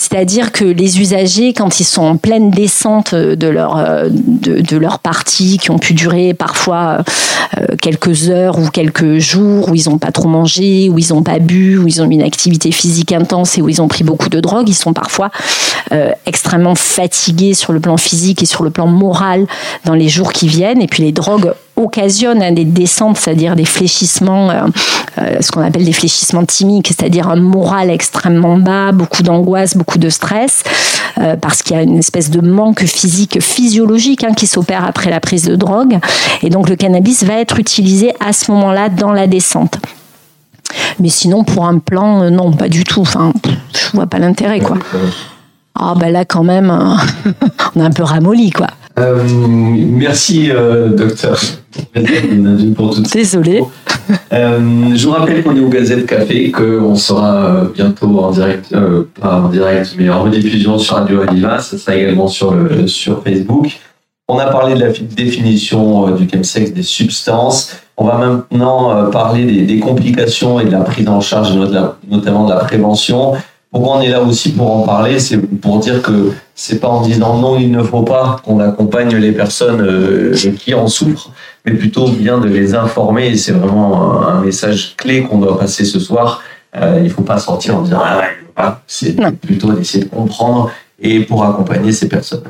[0.01, 5.59] C'est-à-dire que les usagers, quand ils sont en pleine descente de leur, euh, de, partie,
[5.59, 7.03] qui ont pu durer parfois
[7.59, 11.21] euh, quelques heures ou quelques jours, où ils n'ont pas trop mangé, où ils n'ont
[11.21, 14.29] pas bu, où ils ont une activité physique intense et où ils ont pris beaucoup
[14.29, 15.29] de drogue, ils sont parfois
[15.91, 19.45] euh, extrêmement fatigués sur le plan physique et sur le plan moral
[19.85, 20.81] dans les jours qui viennent.
[20.81, 21.53] Et puis les drogues
[21.83, 24.61] occasionne hein, des descentes, c'est-à-dire des fléchissements, euh,
[25.17, 29.97] euh, ce qu'on appelle des fléchissements timiques, c'est-à-dire un moral extrêmement bas, beaucoup d'angoisse, beaucoup
[29.97, 30.63] de stress,
[31.17, 35.09] euh, parce qu'il y a une espèce de manque physique, physiologique hein, qui s'opère après
[35.09, 35.99] la prise de drogue.
[36.43, 39.77] Et donc le cannabis va être utilisé à ce moment-là dans la descente.
[40.99, 43.01] Mais sinon, pour un plan, non, pas du tout.
[43.01, 43.33] Enfin,
[43.73, 44.77] je vois pas l'intérêt, quoi.
[45.77, 46.69] Ah, ben là, quand même,
[47.75, 48.67] on a un peu ramolli, quoi.
[49.01, 51.39] Euh, merci, euh, docteur.
[53.13, 53.63] Désolé.
[54.33, 54.59] Euh,
[54.95, 58.75] je vous rappelle qu'on est au Gazette Café, qu'on sera bientôt en direct,
[59.19, 61.59] pas en direct, mais en rediffusion sur Radio Aniva.
[61.59, 63.79] Ça sera également sur, le, sur Facebook.
[64.27, 67.75] On a parlé de la définition du chemsex, des substances.
[67.97, 71.53] On va maintenant parler des, des, complications et de la prise en charge,
[72.09, 73.33] notamment de la prévention.
[73.71, 75.19] Pourquoi on est là aussi pour en parler?
[75.19, 79.15] C'est pour dire que c'est pas en disant non, il ne faut pas qu'on accompagne
[79.15, 81.31] les personnes euh, qui en souffrent,
[81.65, 83.29] mais plutôt bien de les informer.
[83.29, 86.43] Et c'est vraiment un message clé qu'on doit passer ce soir.
[86.75, 91.21] Euh, il faut pas sortir en disant ah ouais, c'est plutôt d'essayer de comprendre et
[91.21, 92.43] pour accompagner ces personnes.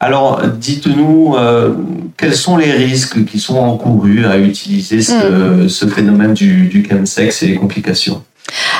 [0.00, 1.74] Alors, dites-nous, euh,
[2.16, 5.90] quels sont les risques qui sont encourus à utiliser ce, hmm.
[5.90, 8.22] phénomène du, du chemsex et les complications?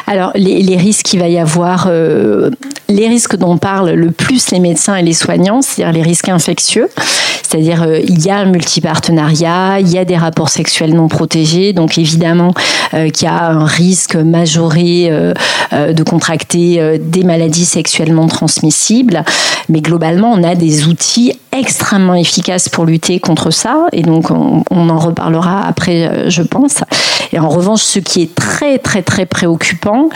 [0.07, 2.51] Alors, les, risques qu'il va y avoir, euh,
[2.89, 6.89] les risques dont parlent le plus les médecins et les soignants, c'est-à-dire les risques infectieux,
[7.43, 11.73] c'est-à-dire euh, il y a un multipartenariat, il y a des rapports sexuels non protégés,
[11.73, 12.53] donc évidemment
[12.93, 15.11] euh, qu'il y a un risque majoré
[15.73, 19.25] de contracter des maladies sexuellement transmissibles,
[19.69, 24.63] mais globalement, on a des outils extrêmement efficaces pour lutter contre ça, et donc on,
[24.71, 26.83] on en reparlera après, je pense.
[27.33, 30.09] Et en revanche, ce qui est très très très préoccupant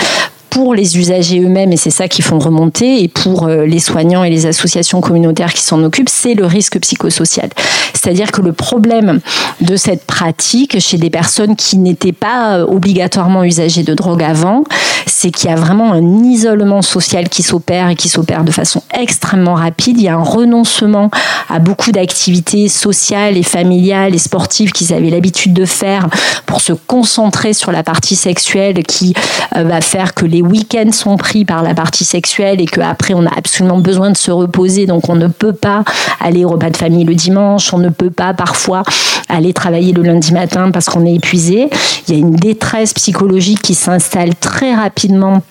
[0.50, 4.24] pour les usagers eux-mêmes, et c'est ça qu'ils font remonter, et pour euh, les soignants
[4.24, 7.48] et les associations communautaires qui s'en occupent, c'est le risque psychosocial.
[7.94, 9.20] C'est-à-dire que le problème
[9.61, 14.64] de cette pratique chez des personnes qui n'étaient pas euh, obligatoirement usagers de drogue avant,
[15.06, 18.82] c'est qu'il y a vraiment un isolement social qui s'opère et qui s'opère de façon
[18.98, 19.98] extrêmement rapide.
[19.98, 21.11] Il y a un renoncement
[21.48, 26.08] à beaucoup d'activités sociales et familiales et sportives qu'ils avaient l'habitude de faire
[26.46, 29.14] pour se concentrer sur la partie sexuelle qui
[29.56, 33.12] euh, va faire que les les week-ends sont pris par la partie sexuelle et qu'après
[33.12, 35.83] on a absolument besoin de se reposer, donc on ne peut pas
[36.20, 38.85] aller au repas de famille le dimanche, on ne peut pas parfois
[39.29, 41.68] aller travailler le lundi matin parce qu'on est épuisé.
[42.07, 45.42] Il y a une détresse psychologique qui s'installe très rapidement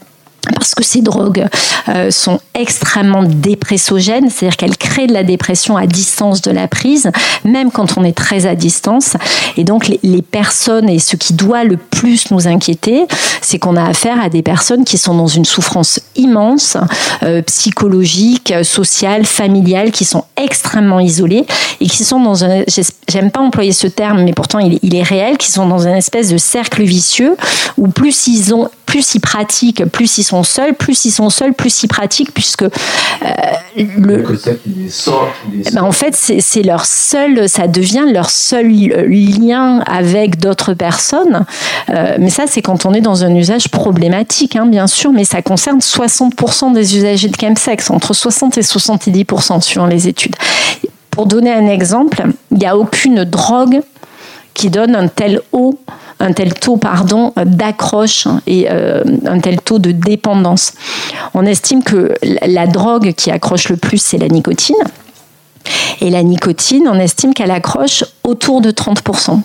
[0.54, 1.45] parce que ces drogues
[1.89, 7.12] euh, sont extrêmement dépressogènes, c'est-à-dire qu'elles créent de la dépression à distance de la prise,
[7.43, 9.17] même quand on est très à distance.
[9.58, 13.06] Et donc les, personnes, et ce qui doit le plus nous inquiéter,
[13.41, 16.78] c'est qu'on a affaire à des personnes qui sont dans une souffrance immense,
[17.23, 21.45] euh, psychologique, sociale, familiale, qui sont extrêmement isolées
[21.80, 22.63] et qui sont dans un,
[23.10, 25.95] j'aime pas employer ce terme, mais pourtant il, il est réel, qui sont dans une
[25.95, 27.36] espèce de cercle vicieux
[27.78, 31.54] où plus ils ont plus ils pratiquent, plus ils sont seuls, plus ils sont seuls,
[31.54, 32.69] plus ils pratiquent, puisque euh,
[33.76, 34.26] le,
[35.73, 41.45] ben, en fait c'est leur seul, ça devient leur seul lien avec d'autres personnes.
[41.89, 45.26] Euh, mais ça c'est quand on est dans un usage problématique, hein, bien sûr, mais
[45.26, 50.36] ça concerne 60% des usagers de chemsex, entre 60 et 70% suivant les études.
[51.12, 53.82] Pour donner un exemple, il n'y a aucune drogue
[54.54, 55.78] qui donne un tel haut
[56.19, 60.73] un tel taux pardon d'accroche et euh, un tel taux de dépendance.
[61.34, 64.75] On estime que la drogue qui accroche le plus c'est la nicotine.
[65.99, 69.41] Et la nicotine, on estime qu'elle accroche autour de 30%.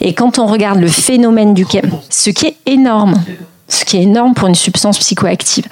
[0.00, 3.14] Et quand on regarde le phénomène du chem, ce qui est énorme,
[3.68, 5.66] ce qui est énorme pour une substance psychoactive.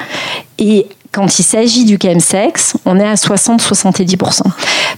[0.59, 4.43] Et quand il s'agit du chemsex, on est à 60-70%.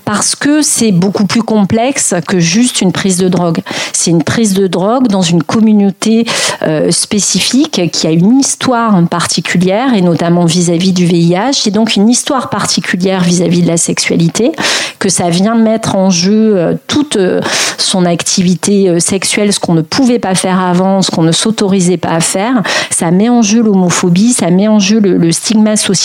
[0.04, 3.58] Parce que c'est beaucoup plus complexe que juste une prise de drogue.
[3.92, 6.24] C'est une prise de drogue dans une communauté
[6.62, 12.08] euh, spécifique qui a une histoire particulière, et notamment vis-à-vis du VIH, et donc une
[12.08, 14.52] histoire particulière vis-à-vis de la sexualité,
[15.00, 17.40] que ça vient mettre en jeu euh, toute euh,
[17.78, 22.10] son activité sexuelle, ce qu'on ne pouvait pas faire avant, ce qu'on ne s'autorisait pas
[22.10, 22.62] à faire.
[22.90, 26.03] Ça met en jeu l'homophobie, ça met en jeu le, le stigma social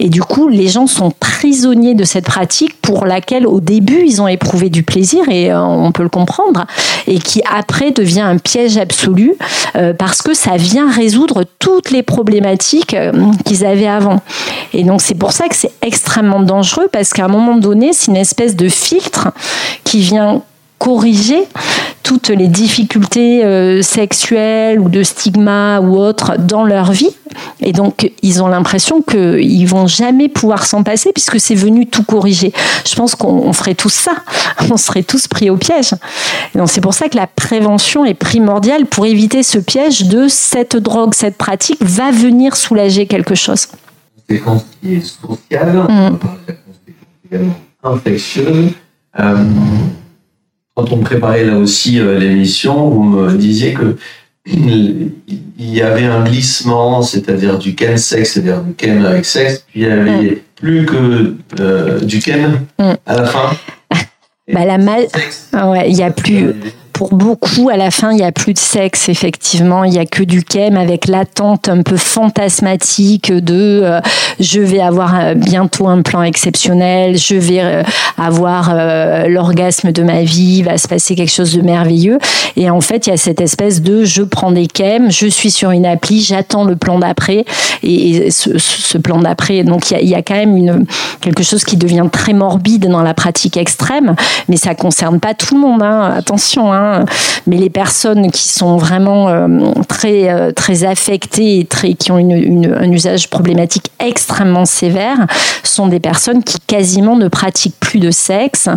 [0.00, 4.22] et du coup, les gens sont prisonniers de cette pratique pour laquelle, au début, ils
[4.22, 6.66] ont éprouvé du plaisir, et euh, on peut le comprendre,
[7.06, 9.34] et qui après devient un piège absolu
[9.76, 13.12] euh, parce que ça vient résoudre toutes les problématiques euh,
[13.44, 14.20] qu'ils avaient avant.
[14.72, 18.10] Et donc, c'est pour ça que c'est extrêmement dangereux parce qu'à un moment donné, c'est
[18.10, 19.28] une espèce de filtre
[19.84, 20.42] qui vient
[20.78, 21.42] corriger
[22.08, 27.14] toutes les difficultés euh, sexuelles ou de stigma ou autres dans leur vie.
[27.60, 32.04] Et donc, ils ont l'impression qu'ils vont jamais pouvoir s'en passer puisque c'est venu tout
[32.04, 32.54] corriger.
[32.88, 34.12] Je pense qu'on ferait tous ça.
[34.70, 35.90] On serait tous pris au piège.
[36.54, 40.76] Donc, c'est pour ça que la prévention est primordiale pour éviter ce piège de cette
[40.76, 43.66] drogue, cette pratique va venir soulager quelque chose.
[44.26, 45.84] Conséquence qui est sociale,
[47.82, 48.72] infectieuse.
[49.20, 49.44] Euh,
[50.78, 53.96] quand on préparait là aussi euh, l'émission, vous me disiez que
[54.46, 55.10] il
[55.58, 59.88] y avait un glissement, c'est-à-dire du ken sexe, c'est-à-dire du ken avec sexe, puis il
[59.88, 60.36] y avait mm.
[60.54, 62.92] plus que euh, du ken mm.
[63.06, 63.50] à la fin.
[64.52, 65.08] Bah, la mal...
[65.52, 66.54] Ah ouais, il y a plus
[66.98, 69.84] pour beaucoup, à la fin, il n'y a plus de sexe, effectivement.
[69.84, 74.00] Il n'y a que du chem avec l'attente un peu fantasmatique de euh,
[74.40, 77.84] je vais avoir euh, bientôt un plan exceptionnel, je vais euh,
[78.16, 78.74] avoir
[79.28, 82.18] l'orgasme de ma vie, il va se passer quelque chose de merveilleux.
[82.56, 85.52] Et en fait, il y a cette espèce de je prends des chems, je suis
[85.52, 87.44] sur une appli, j'attends le plan d'après.
[87.84, 90.84] Et, ce, plan d'après, donc il y, a, quand même
[91.20, 94.16] quelque chose qui devient très morbide dans la pratique extrême,
[94.48, 95.82] mais ça concerne pas tout le monde.
[95.84, 96.14] Hein.
[96.16, 96.87] Attention, hein.
[97.48, 102.92] Mais les personnes qui sont vraiment euh, très euh, très affectées et qui ont un
[102.92, 105.26] usage problématique extrêmement sévère
[105.64, 108.68] sont des personnes qui quasiment ne pratiquent plus de sexe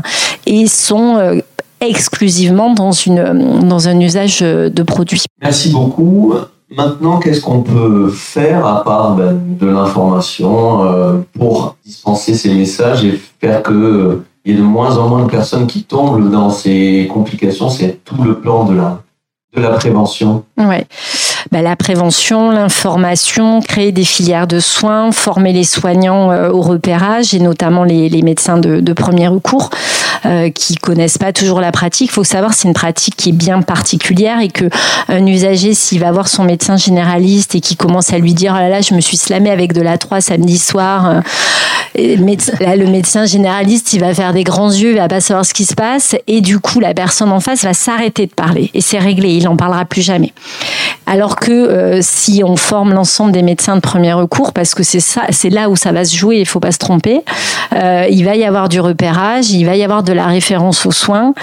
[0.45, 1.39] et sont euh,
[1.82, 5.26] exclusivement dans, une, dans un usage de produits.
[5.41, 6.36] Merci beaucoup.
[6.69, 13.19] Maintenant, qu'est-ce qu'on peut faire à part ben, de l'information pour dispenser ces messages et
[13.39, 17.10] faire que il y a de moins en moins de personnes qui tombent dans ces
[17.14, 17.70] complications.
[17.70, 19.02] C'est tout le plan de la,
[19.56, 20.44] de la prévention.
[20.58, 20.86] Ouais.
[21.52, 27.34] Bah, la prévention, l'information, créer des filières de soins, former les soignants euh, au repérage
[27.34, 29.70] et notamment les, les médecins de, de, premier recours
[30.26, 32.10] euh, qui connaissent pas toujours la pratique.
[32.10, 34.66] Il faut savoir c'est une pratique qui est bien particulière et que
[35.08, 38.60] un usager s'il va voir son médecin généraliste et qui commence à lui dire oh
[38.60, 41.22] là là je me suis slamé avec de la 3 samedi soir, euh,
[41.96, 45.66] le, médecin, généraliste il va faire des grands yeux, il va pas savoir ce qui
[45.66, 49.00] se passe et du coup la personne en face va s'arrêter de parler et c'est
[49.00, 50.34] réglé, il en parlera plus jamais.
[51.12, 55.00] Alors que euh, si on forme l'ensemble des médecins de premier recours, parce que c'est
[55.00, 57.22] ça, c'est là où ça va se jouer, il faut pas se tromper.
[57.74, 60.91] Euh, il va y avoir du repérage, il va y avoir de la référence aux
[60.91, 61.34] soins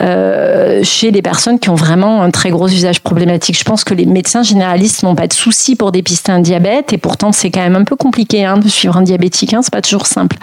[0.00, 3.58] euh, chez les personnes qui ont vraiment un très gros usage problématique.
[3.58, 6.98] Je pense que les médecins généralistes n'ont pas de soucis pour dépister un diabète, et
[6.98, 9.54] pourtant c'est quand même un peu compliqué hein, de suivre un diabétique.
[9.54, 10.36] Hein, c'est pas toujours simple.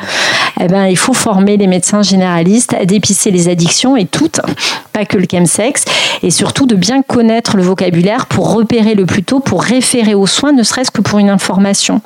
[0.59, 4.41] Eh ben, il faut former les médecins généralistes à dépister les addictions et toutes,
[4.93, 5.85] pas que le chemsex,
[6.23, 10.27] et surtout de bien connaître le vocabulaire pour repérer le plus tôt pour référer aux
[10.27, 12.01] soins, ne serait-ce que pour une information.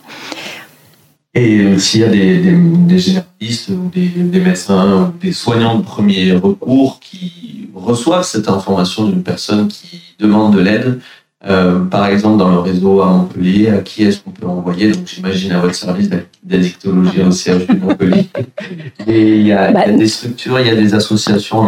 [1.39, 6.33] Et s'il y a des, généralistes ou des, des, médecins ou des soignants de premier
[6.33, 10.99] recours qui reçoivent cette information d'une personne qui demande de l'aide,
[11.47, 15.03] euh, par exemple, dans le réseau à Montpellier, à qui est-ce qu'on peut envoyer Donc,
[15.05, 16.09] j'imagine à votre service
[16.43, 18.27] d'addictologie au CHU de Montpellier.
[19.07, 21.63] Et il y, a, bah, des structures, il y a des associations.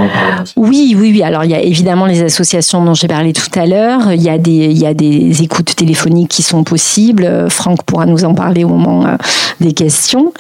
[0.58, 1.24] Oui, oui, oui.
[1.24, 4.12] Alors, il y a évidemment les associations dont j'ai parlé tout à l'heure.
[4.12, 7.50] Il y a des, il y a des écoutes téléphoniques qui sont possibles.
[7.50, 9.16] Franck pourra nous en parler au moment euh,
[9.62, 10.34] des questions.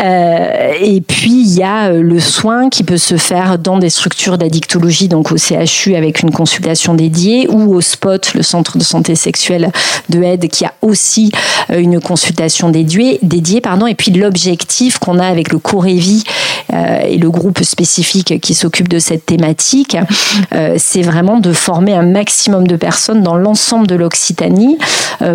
[0.00, 4.38] Euh, et puis, il y a le soin qui peut se faire dans des structures
[4.38, 9.14] d'addictologie, donc au CHU avec une consultation dédiée, ou au SPOT, le centre de santé
[9.14, 9.70] sexuelle
[10.08, 11.32] de aide qui a aussi
[11.70, 16.24] euh, une consultation dédiée, dédiée pardon, et puis l'objectif qu'on a avec le Corévi
[16.72, 19.96] euh, et le groupe spécifique qui s'occupe de cette thématique,
[20.54, 24.78] euh, c'est vraiment de former un maximum de personnes dans l'ensemble de l'Occitanie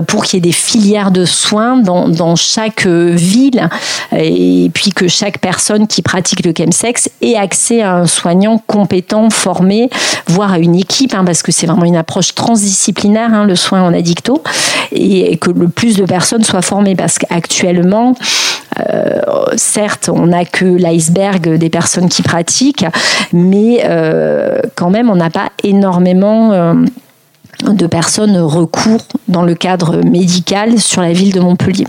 [0.08, 3.69] pour qu'il y ait des filières de soins dans, dans chaque ville
[4.15, 9.30] et puis que chaque personne qui pratique le chemsex ait accès à un soignant compétent,
[9.30, 9.89] formé,
[10.27, 13.82] voire à une équipe, hein, parce que c'est vraiment une approche transdisciplinaire Hein, le soin
[13.82, 14.44] en addicto,
[14.91, 18.13] et que le plus de personnes soient formées, parce qu'actuellement,
[18.80, 19.22] euh,
[19.56, 22.86] certes, on n'a que l'iceberg des personnes qui pratiquent,
[23.32, 26.74] mais euh, quand même, on n'a pas énormément euh,
[27.70, 31.88] de personnes recours dans le cadre médical sur la ville de Montpellier.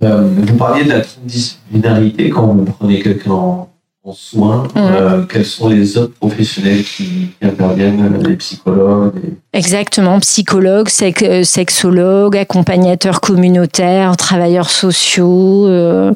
[0.00, 3.69] vous parliez de la transdisciplinarité quand vous prenez quelqu'un en
[4.02, 4.78] en soins, mmh.
[4.78, 9.20] euh, quels sont les autres professionnels qui, interviennent, les psychologues
[9.52, 10.88] Exactement, psychologues,
[11.22, 16.14] euh, sexologues, accompagnateurs communautaires, travailleurs sociaux, euh,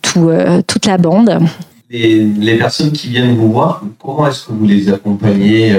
[0.00, 0.30] tout,
[0.66, 1.40] toute la bande.
[1.90, 5.76] Les, les, personnes qui viennent vous voir, comment est-ce que vous les accompagnez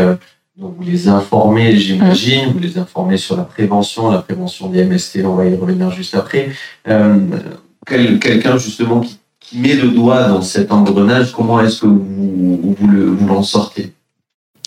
[0.57, 2.53] donc vous les informez, j'imagine, mmh.
[2.53, 6.15] vous les informez sur la prévention, la prévention des MST, on va y revenir juste
[6.15, 6.49] après.
[7.85, 9.19] Quelqu'un justement qui
[9.53, 12.75] met le doigt dans cet engrenage, comment est-ce que vous,
[13.27, 13.93] l'en sortez?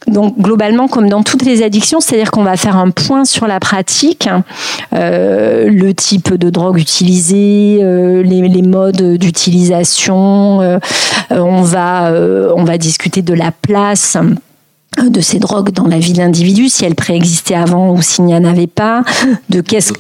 [0.07, 3.61] Donc globalement, comme dans toutes les addictions, c'est-à-dire qu'on va faire un point sur la
[3.61, 4.29] pratique,
[4.95, 10.63] euh, le type de drogue utilisée, euh, les, modes d'utilisation.
[10.63, 10.79] Euh,
[11.31, 14.17] on va discuter de la place
[15.11, 18.35] de ces drogues dans la vie de l'individu, si elles préexistaient avant ou s'il n'y
[18.35, 19.03] en avait pas,
[19.49, 19.93] de qu'est-ce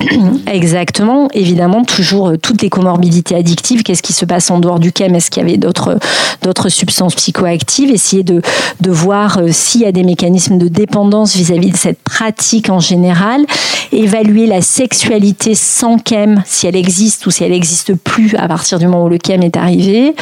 [0.46, 4.92] exactement, évidemment toujours euh, toutes les comorbidités addictives, qu'est-ce qui se passe en dehors du
[4.96, 5.98] chem, est-ce qu'il y avait d'autres
[6.42, 8.40] d'autres substances psychoactives, essayer de
[8.80, 12.80] de voir euh, s'il y a des mécanismes de dépendance vis-à-vis de cette pratique en
[12.80, 13.44] général.
[13.90, 18.78] Évaluer la sexualité sans KEM, si elle existe ou si elle n'existe plus à partir
[18.78, 20.14] du moment où le KEM est arrivé,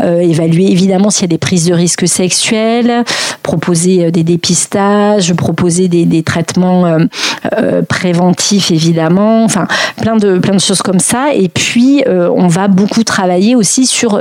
[0.00, 3.04] évaluer évidemment s'il y a des prises de risques sexuels,
[3.42, 6.98] proposer des dépistages, proposer des, traitements
[7.88, 9.66] préventifs évidemment, enfin
[10.00, 11.34] plein de, plein de choses comme ça.
[11.34, 14.20] Et puis, on va beaucoup travailler aussi sur,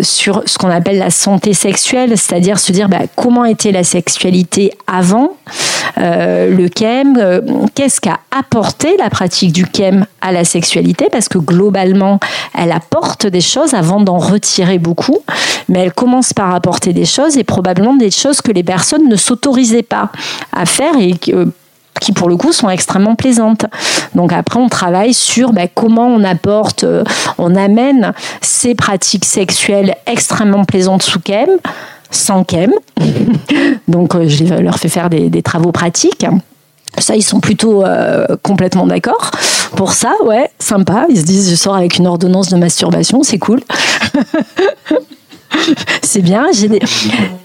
[0.00, 4.72] sur ce qu'on appelle la santé sexuelle, c'est-à-dire se dire bah, comment était la sexualité
[4.86, 5.36] avant
[5.98, 7.40] euh, le euh,
[7.74, 12.18] qu'est-ce qu'a apporté la pratique du KEM à la sexualité, parce que globalement,
[12.58, 15.18] elle apporte des choses avant d'en retirer beaucoup,
[15.68, 19.16] mais elle commence par apporter des choses et probablement des choses que les personnes ne
[19.16, 20.10] s'autorisaient pas
[20.52, 21.52] à faire et que
[22.00, 23.66] qui pour le coup sont extrêmement plaisantes.
[24.14, 27.04] Donc après, on travaille sur bah, comment on apporte, euh,
[27.38, 31.50] on amène ces pratiques sexuelles extrêmement plaisantes sous KEM,
[32.10, 32.72] sans KEM.
[33.88, 36.26] Donc euh, je leur fais faire des, travaux pratiques.
[36.98, 39.30] Ça, ils sont plutôt euh, complètement d'accord
[39.76, 41.06] pour ça, ouais, sympa.
[41.08, 43.60] Ils se disent, je sors avec une ordonnance de masturbation, c'est cool.
[46.02, 46.46] c'est bien.
[46.52, 46.80] J'ai des,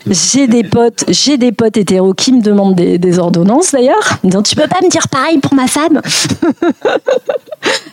[0.10, 4.56] j'ai des potes, j'ai des potes hétéros qui me demandent des, ordonnances d'ailleurs, disant tu
[4.56, 6.02] peux pas me dire pareil pour ma femme.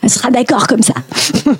[0.03, 0.93] Elle sera d'accord comme ça.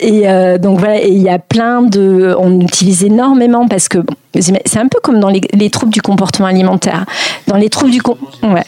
[0.00, 3.98] Et euh, donc voilà, il y a plein de, on utilise énormément parce que
[4.40, 7.04] c'est un peu comme dans les, troubles du comportement alimentaire.
[7.46, 8.00] Dans les troubles du
[8.42, 8.64] ouais.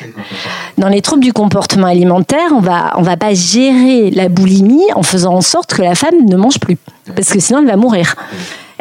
[0.77, 5.03] dans les troubles du comportement alimentaire, on va on va pas gérer la boulimie en
[5.03, 6.77] faisant en sorte que la femme ne mange plus
[7.15, 8.15] parce que sinon elle va mourir.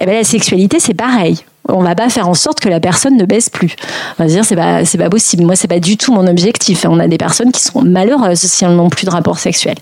[0.03, 1.45] Eh bien, la sexualité, c'est pareil.
[1.69, 3.73] On va pas faire en sorte que la personne ne baisse plus.
[4.19, 5.45] On va dire c'est pas c'est pas possible.
[5.45, 6.85] Moi c'est pas du tout mon objectif.
[6.85, 9.75] On a des personnes qui sont malheureuses si elles n'ont plus de rapport sexuel.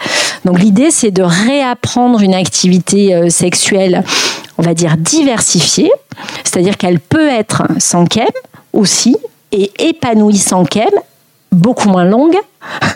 [0.45, 4.03] Donc l'idée c'est de réapprendre une activité euh, sexuelle,
[4.59, 5.91] on va dire diversifiée,
[6.43, 8.29] c'est-à-dire qu'elle peut être sans kem
[8.73, 9.17] aussi
[9.51, 10.91] et épanouie sans kem,
[11.51, 12.37] beaucoup moins longue.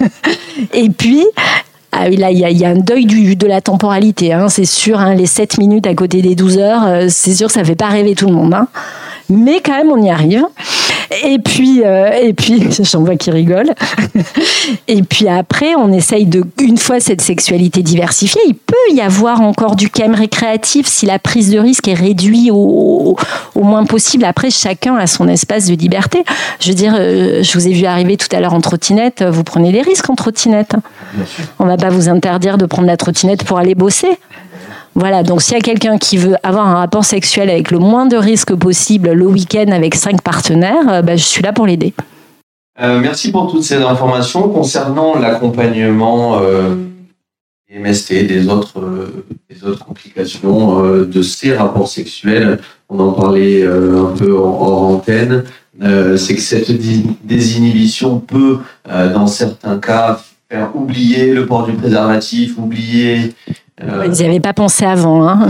[0.73, 1.25] et puis
[1.97, 4.99] ah là, il y, a un deuil du, de la temporalité, hein, c'est sûr.
[4.99, 7.87] Hein, les 7 minutes à côté des 12 heures, euh, c'est sûr ça fait pas
[7.87, 8.53] rêver tout le monde.
[8.53, 8.67] Hein.
[9.29, 10.45] Mais quand même, on y arrive.
[11.23, 13.73] Et puis, euh, et puis, j'en vois qui rigole.
[14.87, 19.41] et puis après, on essaye de, une fois cette sexualité diversifiée, il peut y avoir
[19.41, 23.17] encore du chem récréatif si la prise de risque est réduite au,
[23.55, 24.25] au, moins possible.
[24.25, 26.23] Après, chacun a son espace de liberté.
[26.59, 29.23] Je veux dire, euh, je vous ai vu arriver tout à l'heure en trottinette.
[29.23, 30.75] Vous prenez des risques en trottinette.
[31.59, 34.17] On va pas vous interdire de prendre la trottinette pour aller bosser.
[34.95, 38.05] Voilà, donc s'il y a quelqu'un qui veut avoir un rapport sexuel avec le moins
[38.05, 41.93] de risques possible le week-end avec cinq partenaires, euh, bah, je suis là pour l'aider.
[42.81, 46.75] Euh, merci pour toutes ces informations concernant l'accompagnement euh,
[47.69, 49.11] des MST, des autres,
[49.49, 52.59] des autres complications de ces rapports sexuels.
[52.87, 55.43] On en parlait un peu hors antenne.
[55.81, 56.71] C'est que cette
[57.25, 63.33] désinhibition peut, dans certains cas, faire oublier le port du préservatif, oublier
[63.83, 65.27] euh, ils n'y avaient pas pensé avant.
[65.27, 65.49] Hein.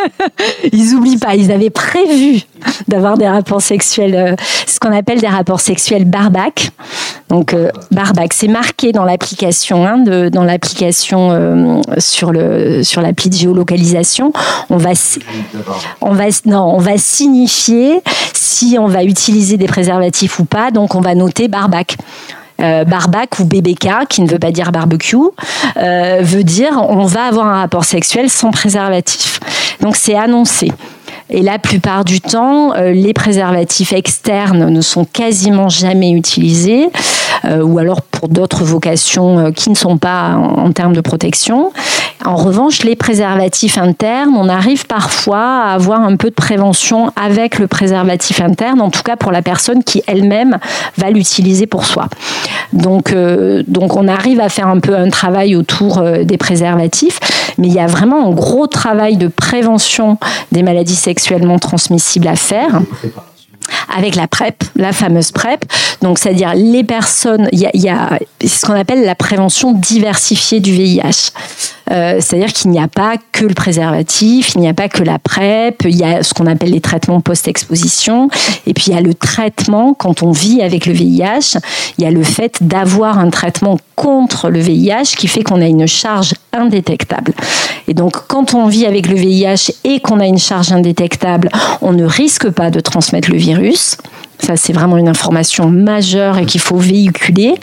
[0.72, 1.34] ils n'oublient pas.
[1.34, 2.40] Ils avaient prévu
[2.88, 4.34] d'avoir des rapports sexuels, euh,
[4.66, 6.70] ce qu'on appelle des rapports sexuels barbac.
[7.28, 9.98] Donc euh, barbac, c'est marqué dans l'application, hein,
[10.30, 14.32] dans l'application sur le sur l'appli de géolocalisation.
[14.70, 14.92] On va
[16.00, 18.00] on va non, on va signifier
[18.32, 20.70] si on va utiliser des préservatifs ou pas.
[20.70, 21.96] Donc on va noter barbac.
[22.62, 25.16] Euh, barbac ou BBK, qui ne veut pas dire barbecue,
[25.76, 29.40] euh, veut dire on va avoir un rapport sexuel sans préservatif.
[29.80, 30.70] Donc c'est annoncé.
[31.28, 36.88] Et la plupart du temps, euh, les préservatifs externes ne sont quasiment jamais utilisés,
[37.44, 41.72] ou alors d'autres vocations euh, qui ne sont pas en, termes de protection.
[42.24, 47.58] En revanche, les préservatifs internes, on arrive parfois à avoir un peu de prévention avec
[47.58, 50.58] le préservatif interne, en tout cas pour la personne qui elle-même
[50.98, 52.08] va l'utiliser pour soi.
[52.72, 53.14] Donc,
[53.66, 57.18] donc on arrive à faire un peu un travail autour des préservatifs,
[57.58, 60.16] mais il y a vraiment un gros travail de prévention
[60.52, 62.80] des maladies sexuellement transmissibles à faire
[63.94, 65.64] avec la PrEP, la fameuse PrEP.
[66.02, 71.30] Donc, c'est-à-dire les personnes, il y a, ce qu'on appelle la prévention diversifiée du VIH.
[71.90, 75.18] Euh, c'est-à-dire qu'il n'y a pas que le préservatif, il n'y a pas que la
[75.18, 78.28] PrEP, il y a ce qu'on appelle les traitements post-exposition,
[78.66, 81.58] et puis il y a le traitement quand on vit avec le VIH,
[81.98, 85.66] il y a le fait d'avoir un traitement contre le VIH qui fait qu'on a
[85.66, 87.32] une charge indétectable.
[87.88, 91.48] Et donc quand on vit avec le VIH et qu'on a une charge indétectable,
[91.80, 93.96] on ne risque pas de transmettre le virus.
[94.38, 97.54] Ça, c'est vraiment une information majeure et qu'il faut véhiculer.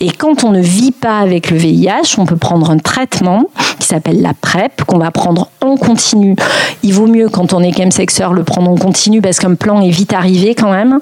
[0.00, 3.44] Et quand on ne vit pas avec le VIH, on peut prendre un traitement
[3.80, 6.36] qui s'appelle la PrEP, qu'on va prendre en continu.
[6.82, 9.90] Il vaut mieux quand on est chemsexeur le prendre en continu parce qu'un plan est
[9.90, 10.98] vite arrivé quand même.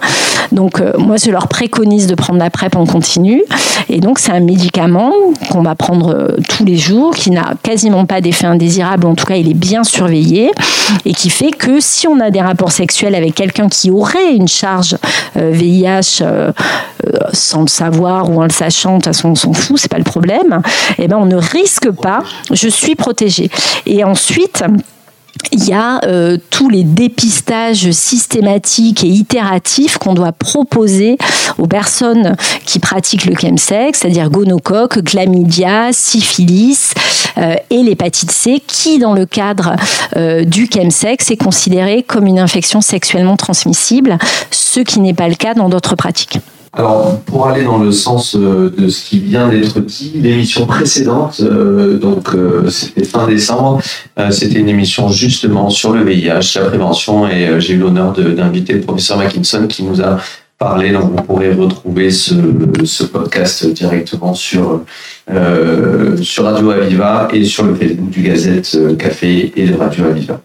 [0.52, 3.42] Donc euh, moi, je leur préconise de prendre la PrEP en continu.
[3.88, 5.12] Et donc c'est un médicament
[5.50, 9.26] qu'on va prendre euh, tous les jours, qui n'a quasiment pas d'effet indésirable, en tout
[9.26, 10.50] cas il est bien surveillé,
[11.04, 14.48] et qui fait que si on a des rapports sexuels avec quelqu'un qui aurait une
[14.48, 14.96] charge
[15.36, 16.22] VIH
[17.06, 19.90] euh, sans le savoir ou en le sachant, de toute façon on s'en fout, c'est
[19.90, 20.60] pas le problème,
[20.98, 22.22] eh ben on ne risque pas,
[22.52, 23.50] je suis protégée.
[23.86, 24.62] Et ensuite,
[25.52, 31.18] il y a euh, tous les dépistages systématiques et itératifs qu'on doit proposer
[31.58, 36.92] aux personnes qui pratiquent le chemsex, c'est-à-dire gonocoque, chlamydia, syphilis
[37.38, 39.76] euh, et l'hépatite C, qui dans le cadre
[40.16, 44.18] euh, du chemsex est considéré comme une infection sexuellement transmissible,
[44.50, 46.40] ce qui n'est pas le cas dans d'autres pratiques.
[46.78, 51.40] Alors, pour aller dans le sens euh, de ce qui vient d'être dit, l'émission précédente,
[51.40, 53.80] euh, donc euh, c'était fin décembre,
[54.30, 58.82] c'était une émission justement sur le VIH, la prévention, et j'ai eu l'honneur d'inviter le
[58.82, 60.18] professeur Mackinson qui nous a
[60.58, 60.92] parlé.
[60.92, 62.34] Donc, vous pourrez retrouver ce,
[62.84, 64.84] ce podcast directement sur
[66.22, 70.40] sur Radio Aviva et sur le Facebook du Gazette Café et de Radio Aviva.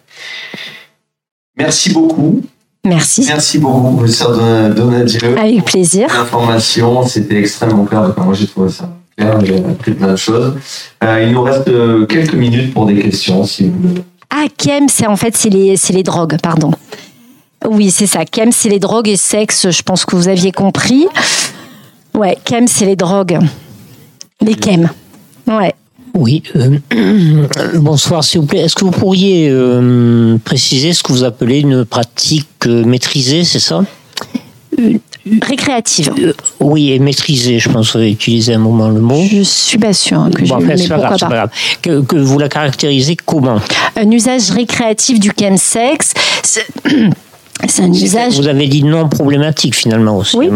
[1.58, 2.42] Merci beaucoup.
[2.84, 3.26] Merci.
[3.28, 5.38] Merci beaucoup, professeur Donadieu.
[5.38, 6.08] Avec plaisir.
[6.08, 8.12] L'information, c'était extrêmement clair.
[8.18, 8.90] moi, j'ai trouvé ça
[9.22, 9.46] clair.
[9.46, 10.56] J'ai appris plein de choses.
[11.04, 14.04] Euh, il nous reste euh, quelques minutes pour des questions, si vous voulez.
[14.30, 16.72] Ah, Kem, c'est en fait, c'est les, les drogues, pardon.
[17.70, 18.26] Oui, c'est ça.
[18.26, 21.08] Kem, c'est les drogues et sexe, je pense que vous aviez compris.
[22.16, 23.40] Ouais, Kem, c'est les drogues.
[24.42, 24.90] Les Kem.
[25.48, 25.74] Ouais.
[26.14, 26.78] Oui, euh,
[27.76, 28.60] bonsoir s'il vous plaît.
[28.60, 33.60] Est-ce que vous pourriez euh, préciser ce que vous appelez une pratique euh, maîtrisée, c'est
[33.60, 33.84] ça?
[35.42, 36.34] Récréative.
[36.60, 39.24] oui, et maîtrisée, je pense que vous avez utilisé un moment le mot.
[39.32, 41.50] Je suis pas sûre que bon, je pas grave, pas grave.
[41.82, 43.60] Que, que, vous la caractérisez comment?
[43.96, 46.14] Un usage récréatif du chemsex.
[47.68, 48.34] C'est un usage.
[48.38, 50.38] Vous avez dit non problématique finalement aussi.
[50.38, 50.50] Oui.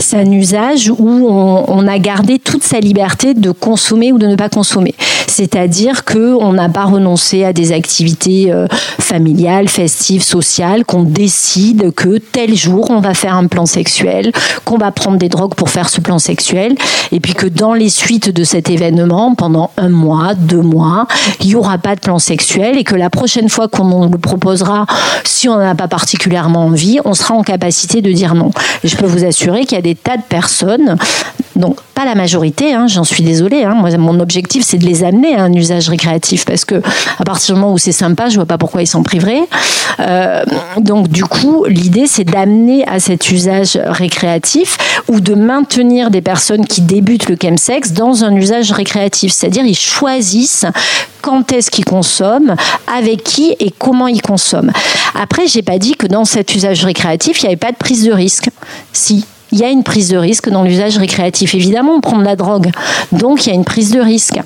[0.00, 4.36] C'est un usage où on, a gardé toute sa liberté de consommer ou de ne
[4.36, 4.94] pas consommer.
[5.26, 8.66] C'est-à-dire que on n'a pas renoncé à des activités euh,
[9.00, 14.32] familiales, festives, sociales, qu'on décide que tel jour on va faire un plan sexuel,
[14.64, 16.74] qu'on va prendre des drogues pour faire ce plan sexuel,
[17.10, 21.06] et puis que dans les suites de cet événement, pendant un mois, deux mois,
[21.40, 24.86] il n'y aura pas de plan sexuel et que la prochaine fois qu'on le proposera,
[25.24, 28.50] si on n'en a pas particulièrement envie, on sera en capacité de dire non.
[28.84, 30.96] Et je peux vous assurer qu'il y a des tas de personnes,
[31.56, 33.64] donc pas la majorité, hein, j'en suis désolée.
[33.64, 33.74] Hein.
[33.74, 36.76] moi, mon objectif, c'est de les amener à un usage récréatif parce que
[37.18, 39.42] à partir du moment où c'est sympa, je vois pas pourquoi ils s'en priveraient.
[40.00, 40.42] Euh,
[40.78, 44.78] donc du coup, l'idée, c'est d'amener à cet usage récréatif
[45.08, 49.76] ou de maintenir des personnes qui débutent le chemsex dans un usage récréatif, c'est-à-dire ils
[49.76, 50.66] choisissent
[51.20, 52.56] quand est-ce qu'ils consomment,
[52.92, 54.72] avec qui et comment ils consomment.
[55.14, 58.04] Après, j'ai pas dit que dans cet usage récréatif, il n'y avait pas de prise
[58.04, 58.48] de risque.
[58.92, 61.54] Si, il y a une prise de risque dans l'usage récréatif.
[61.54, 62.70] Évidemment, on prend de la drogue,
[63.12, 64.40] donc il y a une prise de risque.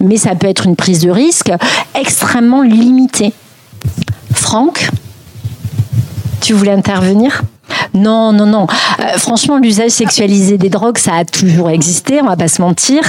[0.00, 1.52] Mais ça peut être une prise de risque
[1.94, 3.32] extrêmement limitée.
[4.32, 4.88] Franck,
[6.40, 7.42] tu voulais intervenir?
[7.94, 8.66] Non, non, non.
[9.00, 13.02] Euh, franchement, l'usage sexualisé des drogues, ça a toujours existé, on va pas se mentir.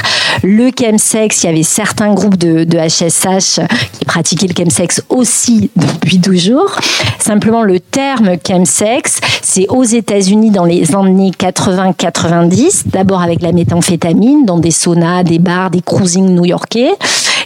[0.44, 3.60] Le chemsex, il y avait certains groupes de, de HSH
[3.98, 6.76] qui pratiquaient le chemsex aussi depuis toujours.
[7.20, 14.46] Simplement, le terme chemsex, c'est aux États-Unis dans les années 80-90, d'abord avec la méthamphétamine,
[14.46, 16.92] dans des saunas, des bars, des cruising new-yorkais.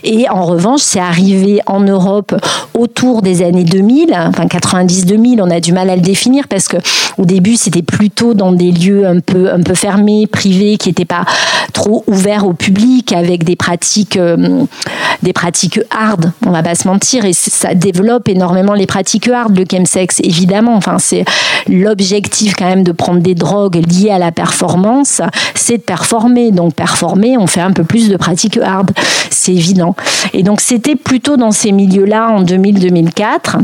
[0.03, 2.35] Et en revanche, c'est arrivé en Europe
[2.73, 6.77] autour des années 2000, enfin 90-2000, on a du mal à le définir parce que
[7.17, 11.05] au début, c'était plutôt dans des lieux un peu, un peu fermés, privés, qui n'étaient
[11.05, 11.25] pas
[11.73, 14.65] trop ouverts au public, avec des pratiques, euh,
[15.23, 16.31] des pratiques hard.
[16.45, 20.75] On va pas se mentir, et ça développe énormément les pratiques hard, le chemsex, évidemment.
[20.75, 21.25] Enfin, c'est
[21.67, 25.21] l'objectif quand même de prendre des drogues liées à la performance,
[25.55, 26.51] c'est de performer.
[26.51, 28.91] Donc, performer, on fait un peu plus de pratiques hard.
[29.31, 29.86] C'est évident.
[30.33, 33.59] Et donc, c'était plutôt dans ces milieux-là en 2000-2004.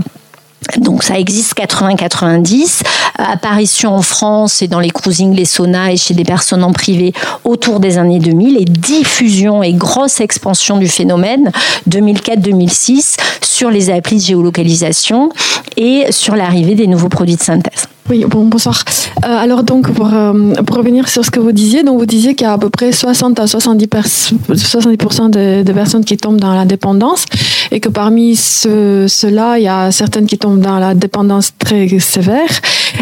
[0.78, 2.82] Donc ça existe 80-90,
[3.18, 7.14] apparition en France et dans les cruising, les saunas et chez des personnes en privé
[7.44, 11.52] autour des années 2000 et diffusion et grosse expansion du phénomène
[11.90, 13.18] 2004-2006
[13.64, 15.30] sur les applis de géolocalisation
[15.78, 17.88] et sur l'arrivée des nouveaux produits de synthèse.
[18.10, 18.84] Oui, bon, bonsoir.
[19.24, 22.36] Euh, alors donc, pour, euh, pour, revenir sur ce que vous disiez, donc vous disiez
[22.36, 26.54] qu'il y a à peu près 60 à 70, 70% de, personnes qui tombent dans
[26.54, 27.24] la dépendance
[27.72, 32.50] et que parmi ceux-là, il y a certaines qui tombent dans la dépendance très sévère.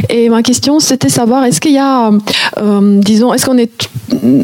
[0.10, 2.12] Et ma question, c'était savoir, est-ce qu'il y a,
[2.60, 3.90] euh, disons, est-ce qu'on est,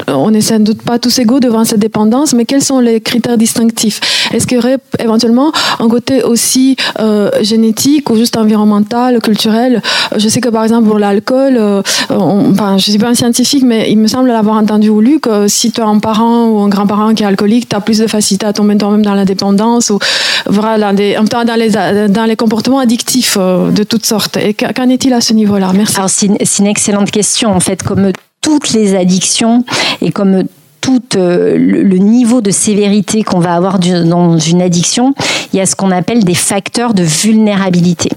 [0.08, 4.02] on sans doute pas tous égaux devant cette dépendance, mais quels sont les critères distinctifs?
[4.34, 5.88] Est-ce qu'il y aurait éventuellement un
[6.24, 9.82] aussi euh, génétique ou juste environnemental, culturel
[10.16, 13.92] Je sais que par exemple pour l'alcool, euh, enfin, je suis pas un scientifique, mais
[13.92, 16.70] il me semble l'avoir entendu ou lu que si tu as un parent ou un
[16.70, 19.90] grand-parent qui est alcoolique, tu as plus de facilité à tomber toi-même dans la dépendance
[19.90, 20.00] ou
[20.48, 24.38] voilà, des, dans, les, dans les comportements addictifs de toutes sortes.
[24.38, 25.72] Et qu'en est-il à ce niveau-là?
[25.74, 25.98] Merci.
[26.44, 27.50] C'est une, excellente question.
[27.50, 29.64] En fait, comme toutes les addictions
[30.02, 30.44] et comme
[30.82, 35.14] tout euh, le, niveau de sévérité qu'on va avoir dans une addiction,
[35.54, 38.10] il y a ce qu'on appelle des facteurs de vulnérabilité.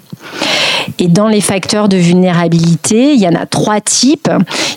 [0.98, 4.30] Et dans les facteurs de vulnérabilité, il y en a trois types.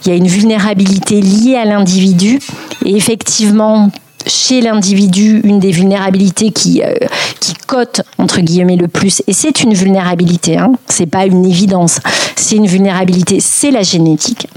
[0.05, 2.39] Il y a une vulnérabilité liée à l'individu.
[2.85, 3.89] Et effectivement,
[4.25, 6.93] chez l'individu une des vulnérabilités qui, euh,
[7.39, 11.99] qui cote entre guillemets le plus et c'est une vulnérabilité hein, c'est pas une évidence
[12.35, 14.47] c'est une vulnérabilité c'est la génétique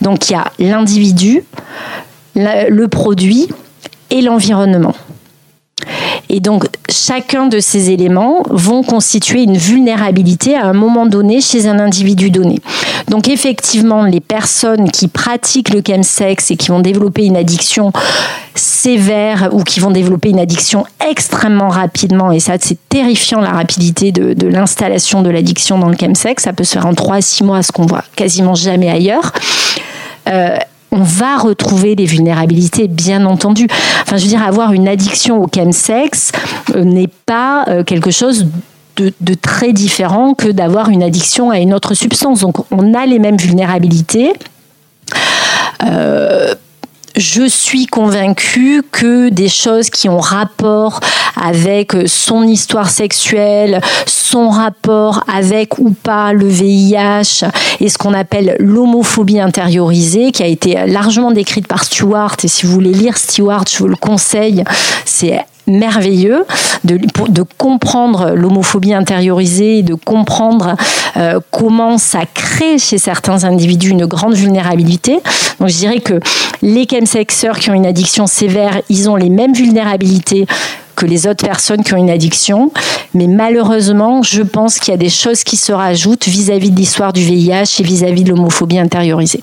[0.00, 1.44] donc il y a l'individu
[2.34, 3.48] le produit
[4.10, 4.94] et l'environnement
[6.32, 11.66] et donc, chacun de ces éléments vont constituer une vulnérabilité à un moment donné chez
[11.66, 12.60] un individu donné.
[13.08, 17.92] Donc, effectivement, les personnes qui pratiquent le chemsex et qui vont développer une addiction
[18.54, 24.12] sévère ou qui vont développer une addiction extrêmement rapidement, et ça, c'est terrifiant la rapidité
[24.12, 27.42] de, l'installation de l'addiction dans le chemsex, ça peut se faire en 3 à 6
[27.42, 29.32] mois, ce qu'on voit quasiment jamais ailleurs.
[30.28, 30.56] Euh,
[30.92, 33.66] on va retrouver des vulnérabilités, bien entendu.
[34.02, 36.32] Enfin, je veux dire, avoir une addiction au chemsex
[36.74, 38.46] euh, n'est pas euh, quelque chose
[38.96, 42.40] de, très différent que d'avoir une addiction à une autre substance.
[42.40, 44.34] Donc, on a les mêmes vulnérabilités.
[45.84, 46.54] Euh,
[47.16, 51.00] je suis convaincue que des choses qui ont rapport
[51.40, 57.44] avec son histoire sexuelle, son rapport avec ou pas le VIH
[57.80, 62.36] et ce qu'on appelle l'homophobie intériorisée, qui a été largement décrite par Stewart.
[62.42, 64.64] Et si vous voulez lire Stewart, je vous le conseille.
[65.04, 66.44] C'est merveilleux
[66.84, 66.98] de,
[67.28, 70.76] de comprendre l'homophobie intériorisée et de comprendre
[71.16, 75.20] euh, comment ça crée chez certains individus une grande vulnérabilité.
[75.58, 76.20] Donc je dirais que
[76.62, 80.46] les chemsexeurs qui ont une addiction sévère, ils ont les mêmes vulnérabilités
[80.96, 82.72] que les autres personnes qui ont une addiction.
[83.14, 87.12] Mais malheureusement, je pense qu'il y a des choses qui se rajoutent vis-à-vis de l'histoire
[87.12, 89.40] du VIH et vis-à-vis de l'homophobie intériorisée.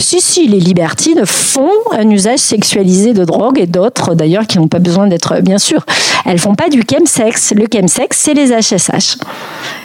[0.00, 4.68] Si, si, les libertines font un usage sexualisé de drogue et d'autres d'ailleurs qui n'ont
[4.68, 5.84] pas besoin d'être, bien sûr,
[6.24, 7.52] elles font pas du chemsex.
[7.54, 9.18] Le chemsex, c'est les HSH.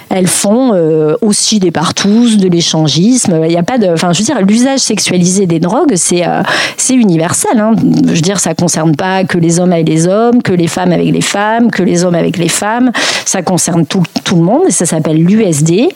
[0.10, 3.40] Elles font euh, aussi des partouzes, de l'échangisme.
[3.44, 6.42] Il n'y a pas de, enfin, je veux dire, l'usage sexualisé des drogues, c'est euh,
[6.78, 7.60] c'est universel.
[7.60, 7.74] Hein.
[8.08, 10.92] Je veux dire, ça concerne pas que les hommes avec les hommes, que les femmes
[10.92, 12.92] avec les femmes, que les hommes avec les femmes.
[13.26, 15.90] Ça concerne tout, tout le monde et ça s'appelle l'USD.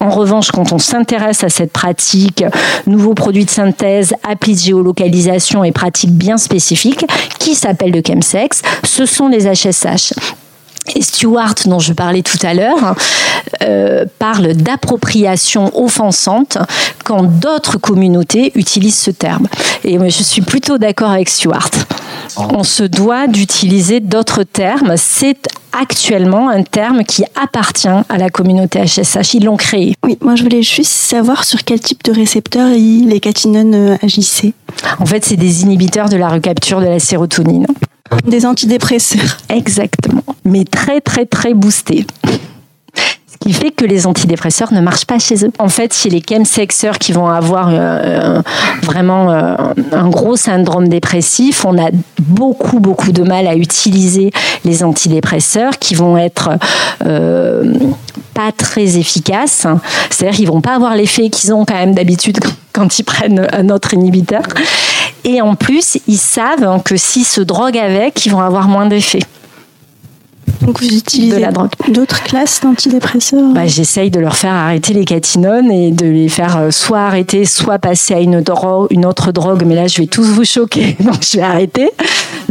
[0.00, 2.44] En revanche, quand on s'intéresse à cette pratique,
[2.86, 7.06] nouveaux produits de synthèse, applis de géolocalisation et pratiques bien spécifiques,
[7.38, 10.12] qui s'appellent le chemsex, ce sont les HSH.
[10.94, 12.94] Et Stewart, dont je parlais tout à l'heure,
[13.62, 16.58] euh, parle d'appropriation offensante
[17.04, 19.48] quand d'autres communautés utilisent ce terme.
[19.84, 21.70] Et je suis plutôt d'accord avec Stewart.
[22.38, 24.94] On se doit d'utiliser d'autres termes.
[24.96, 29.34] C'est actuellement un terme qui appartient à la communauté HSH.
[29.34, 29.94] Ils l'ont créé.
[30.04, 34.54] Oui, moi je voulais juste savoir sur quel type de récepteurs les catinones euh, agissaient.
[34.98, 37.66] En fait, c'est des inhibiteurs de la recapture de la sérotonine.
[38.26, 39.38] Des antidépresseurs.
[39.48, 40.24] Exactement.
[40.44, 42.06] Mais très, très, très boostés.
[43.46, 45.52] Qui fait que les antidépresseurs ne marchent pas chez eux.
[45.60, 48.42] En fait, chez les chemsexeurs qui vont avoir euh,
[48.82, 49.54] vraiment euh,
[49.92, 54.32] un gros syndrome dépressif, on a beaucoup, beaucoup de mal à utiliser
[54.64, 56.50] les antidépresseurs qui vont être
[57.06, 57.72] euh,
[58.34, 59.64] pas très efficaces.
[60.10, 62.40] C'est-à-dire qu'ils vont pas avoir l'effet qu'ils ont quand même d'habitude
[62.72, 64.42] quand ils prennent un autre inhibiteur.
[65.22, 69.20] Et en plus, ils savent que s'ils se droguent avec, ils vont avoir moins d'effet.
[70.62, 71.46] Donc vous utilisez
[71.88, 76.56] d'autres classes d'antidépresseurs bah, J'essaye de leur faire arrêter les catinones et de les faire
[76.56, 78.42] euh, soit arrêter, soit passer à une,
[78.90, 79.64] une autre drogue.
[79.66, 81.90] Mais là, je vais tous vous choquer, donc je vais arrêter.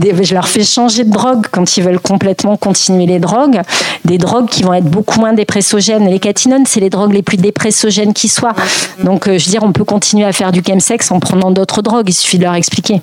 [0.02, 3.62] Je leur fais changer de drogue quand ils veulent complètement continuer les drogues.
[4.04, 6.08] Des drogues qui vont être beaucoup moins dépressogènes.
[6.08, 8.56] Les catinones, c'est les drogues les plus dépressogènes qui soient.
[9.04, 11.82] Donc, euh, je veux dire, on peut continuer à faire du chemsex en prenant d'autres
[11.82, 12.10] drogues.
[12.10, 13.02] Il suffit de leur expliquer.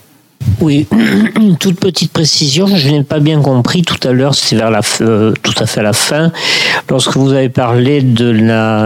[0.61, 0.87] Oui,
[1.41, 4.81] une toute petite précision, je n'ai pas bien compris tout à l'heure, c'était vers la
[5.01, 6.33] euh, tout à fait à la fin,
[6.89, 8.31] lorsque vous avez parlé de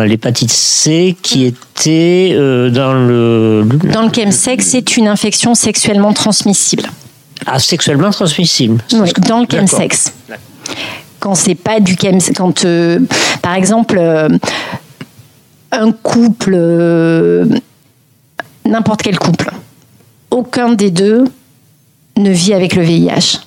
[0.05, 3.69] l'hépatite C qui était euh, dans le...
[3.93, 6.85] Dans le chemsex, c'est une infection sexuellement transmissible.
[7.47, 8.83] Ah, sexuellement transmissible.
[8.95, 10.13] Oui, dans le chemsex.
[11.21, 13.01] Quand c'est pas du chemsex, quand, euh,
[13.43, 14.01] par exemple,
[15.73, 16.57] un couple,
[18.65, 19.51] n'importe quel couple,
[20.31, 21.25] aucun des deux
[22.17, 23.41] ne vit avec le VIH.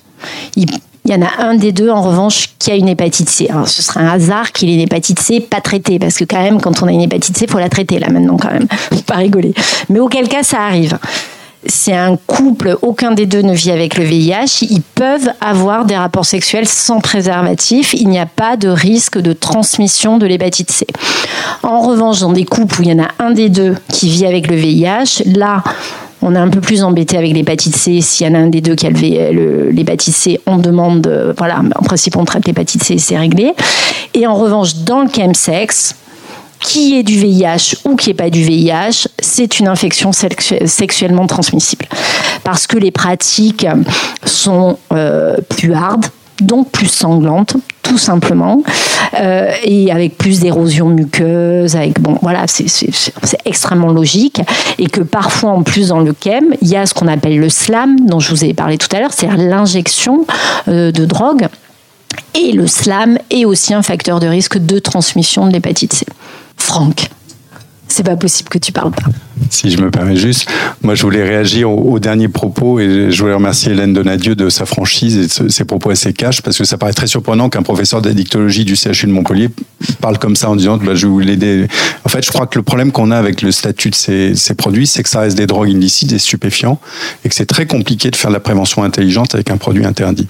[0.56, 0.66] Il,
[1.06, 3.48] y en a un des deux, en revanche, qui a une hépatite C.
[3.50, 6.42] Alors, ce serait un hasard qu'il ait une hépatite C pas traitée, parce que quand
[6.42, 8.66] même, quand on a une hépatite C, il faut la traiter, là, maintenant, quand même.
[8.92, 9.54] Faut pas rigoler.
[9.88, 10.98] Mais auquel cas, ça arrive.
[11.66, 14.62] C'est un couple, aucun des deux ne vit avec le VIH.
[14.70, 17.92] Ils peuvent avoir des rapports sexuels sans préservatif.
[17.92, 20.86] Il n'y a pas de risque de transmission de l'hépatite C.
[21.62, 24.24] En revanche, dans des couples où il y en a un des deux qui vit
[24.24, 25.62] avec le VIH, là,
[26.22, 28.00] on est un peu plus embêté avec l'hépatite C.
[28.00, 31.60] S'il y en a un des deux qui a l'hépatite C, on demande, euh, voilà,
[31.76, 33.52] en principe, on traite l'hépatite C et c'est réglé.
[34.14, 35.96] Et en revanche, dans le chemsex,
[36.60, 41.86] qui est du VIH ou qui n'est pas du VIH, c'est une infection sexuellement transmissible.
[42.44, 43.66] Parce que les pratiques
[44.24, 46.06] sont euh, plus hardes,
[46.42, 48.62] donc plus sanglante, tout simplement,
[49.18, 52.68] euh, et avec plus d'érosion muqueuse, avec bon, voilà, c'est
[53.44, 54.40] extrêmement logique,
[54.78, 57.48] et que parfois en plus dans le chem, il y a ce qu'on appelle le
[57.48, 60.26] slam, dont je vous ai parlé tout à l'heure, c'est-à-dire l'injection
[60.68, 61.48] euh, de drogue.
[62.34, 66.06] Et le slam est aussi un facteur de risque de transmission de l'hépatite C.
[66.56, 67.08] Franck
[67.92, 69.10] c'est pas possible que tu parles pas.
[69.48, 70.48] Si je me permets juste,
[70.82, 74.66] moi je voulais réagir aux, derniers propos et je voulais remercier Hélène Donadieu de sa
[74.66, 78.02] franchise et de ses propos assez cash parce que ça paraît très surprenant qu'un professeur
[78.02, 79.48] d'addictologie du CHU de Montpellier
[80.00, 81.66] parle comme ça en disant bah, je vais vous.
[82.04, 84.86] En fait, je crois que le problème qu'on a avec le statut de ces, produits,
[84.86, 86.78] c'est que ça reste des drogues illicites, des stupéfiants
[87.24, 90.28] et que c'est très compliqué de faire de la prévention intelligente avec un produit interdit.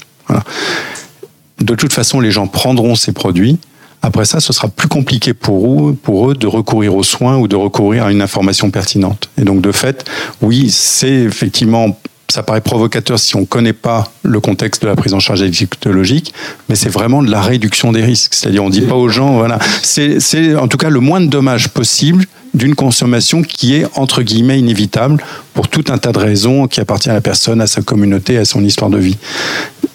[1.61, 3.58] De toute façon, les gens prendront ces produits
[4.03, 7.48] après ça, ce sera plus compliqué pour eux, pour eux de recourir aux soins ou
[7.48, 9.28] de recourir à une information pertinente.
[9.36, 10.05] Et donc, de fait,
[10.40, 11.98] oui, c'est effectivement
[12.30, 15.42] ça paraît provocateur si on ne connaît pas le contexte de la prise en charge
[15.42, 16.32] égyptologique,
[16.68, 18.34] mais c'est vraiment de la réduction des risques.
[18.34, 21.26] C'est-à-dire, on ne dit pas aux gens, voilà, c'est en tout cas le moins de
[21.26, 25.22] dommages possible d'une consommation qui est entre guillemets inévitable
[25.55, 28.44] pour tout un tas de raisons qui appartiennent à la personne, à sa communauté, à
[28.44, 29.16] son histoire de vie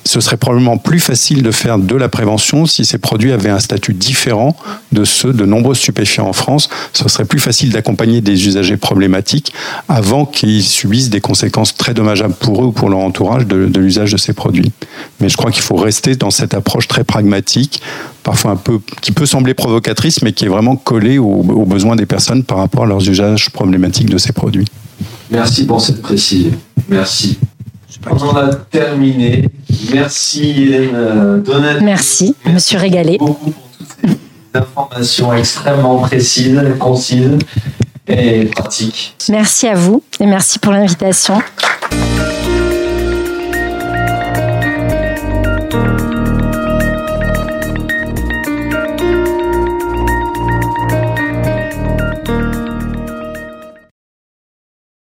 [0.06, 3.60] ce serait probablement plus facile de faire de la prévention si ces produits avaient un
[3.60, 4.56] statut différent
[4.92, 6.70] de ceux de nombreux stupéfiants en France.
[6.94, 9.52] Ce serait plus facile d'accompagner des usagers problématiques
[9.90, 14.12] avant qu'ils subissent des conséquences très dommageables pour eux ou pour leur entourage de, l'usage
[14.12, 14.72] de ces produits.
[15.20, 17.82] Mais je crois qu'il faut rester dans cette approche très pragmatique,
[18.26, 21.96] parfois un peu, qui peut sembler provocatrice, mais qui est vraiment collée aux, aux besoins
[21.96, 24.68] des personnes par rapport à leurs usages problématiques de ces produits.
[25.30, 26.52] Merci pour cette précision.
[26.90, 27.38] Merci.
[28.10, 29.48] On en a terminé.
[29.94, 31.80] Merci Hélène euh, Donat.
[31.82, 33.18] Merci, je me suis régalé.
[33.18, 37.38] beaucoup pour toutes ces informations extrêmement précises, concises
[38.08, 39.16] et pratiques.
[39.30, 41.42] Merci à vous et merci pour l'invitation.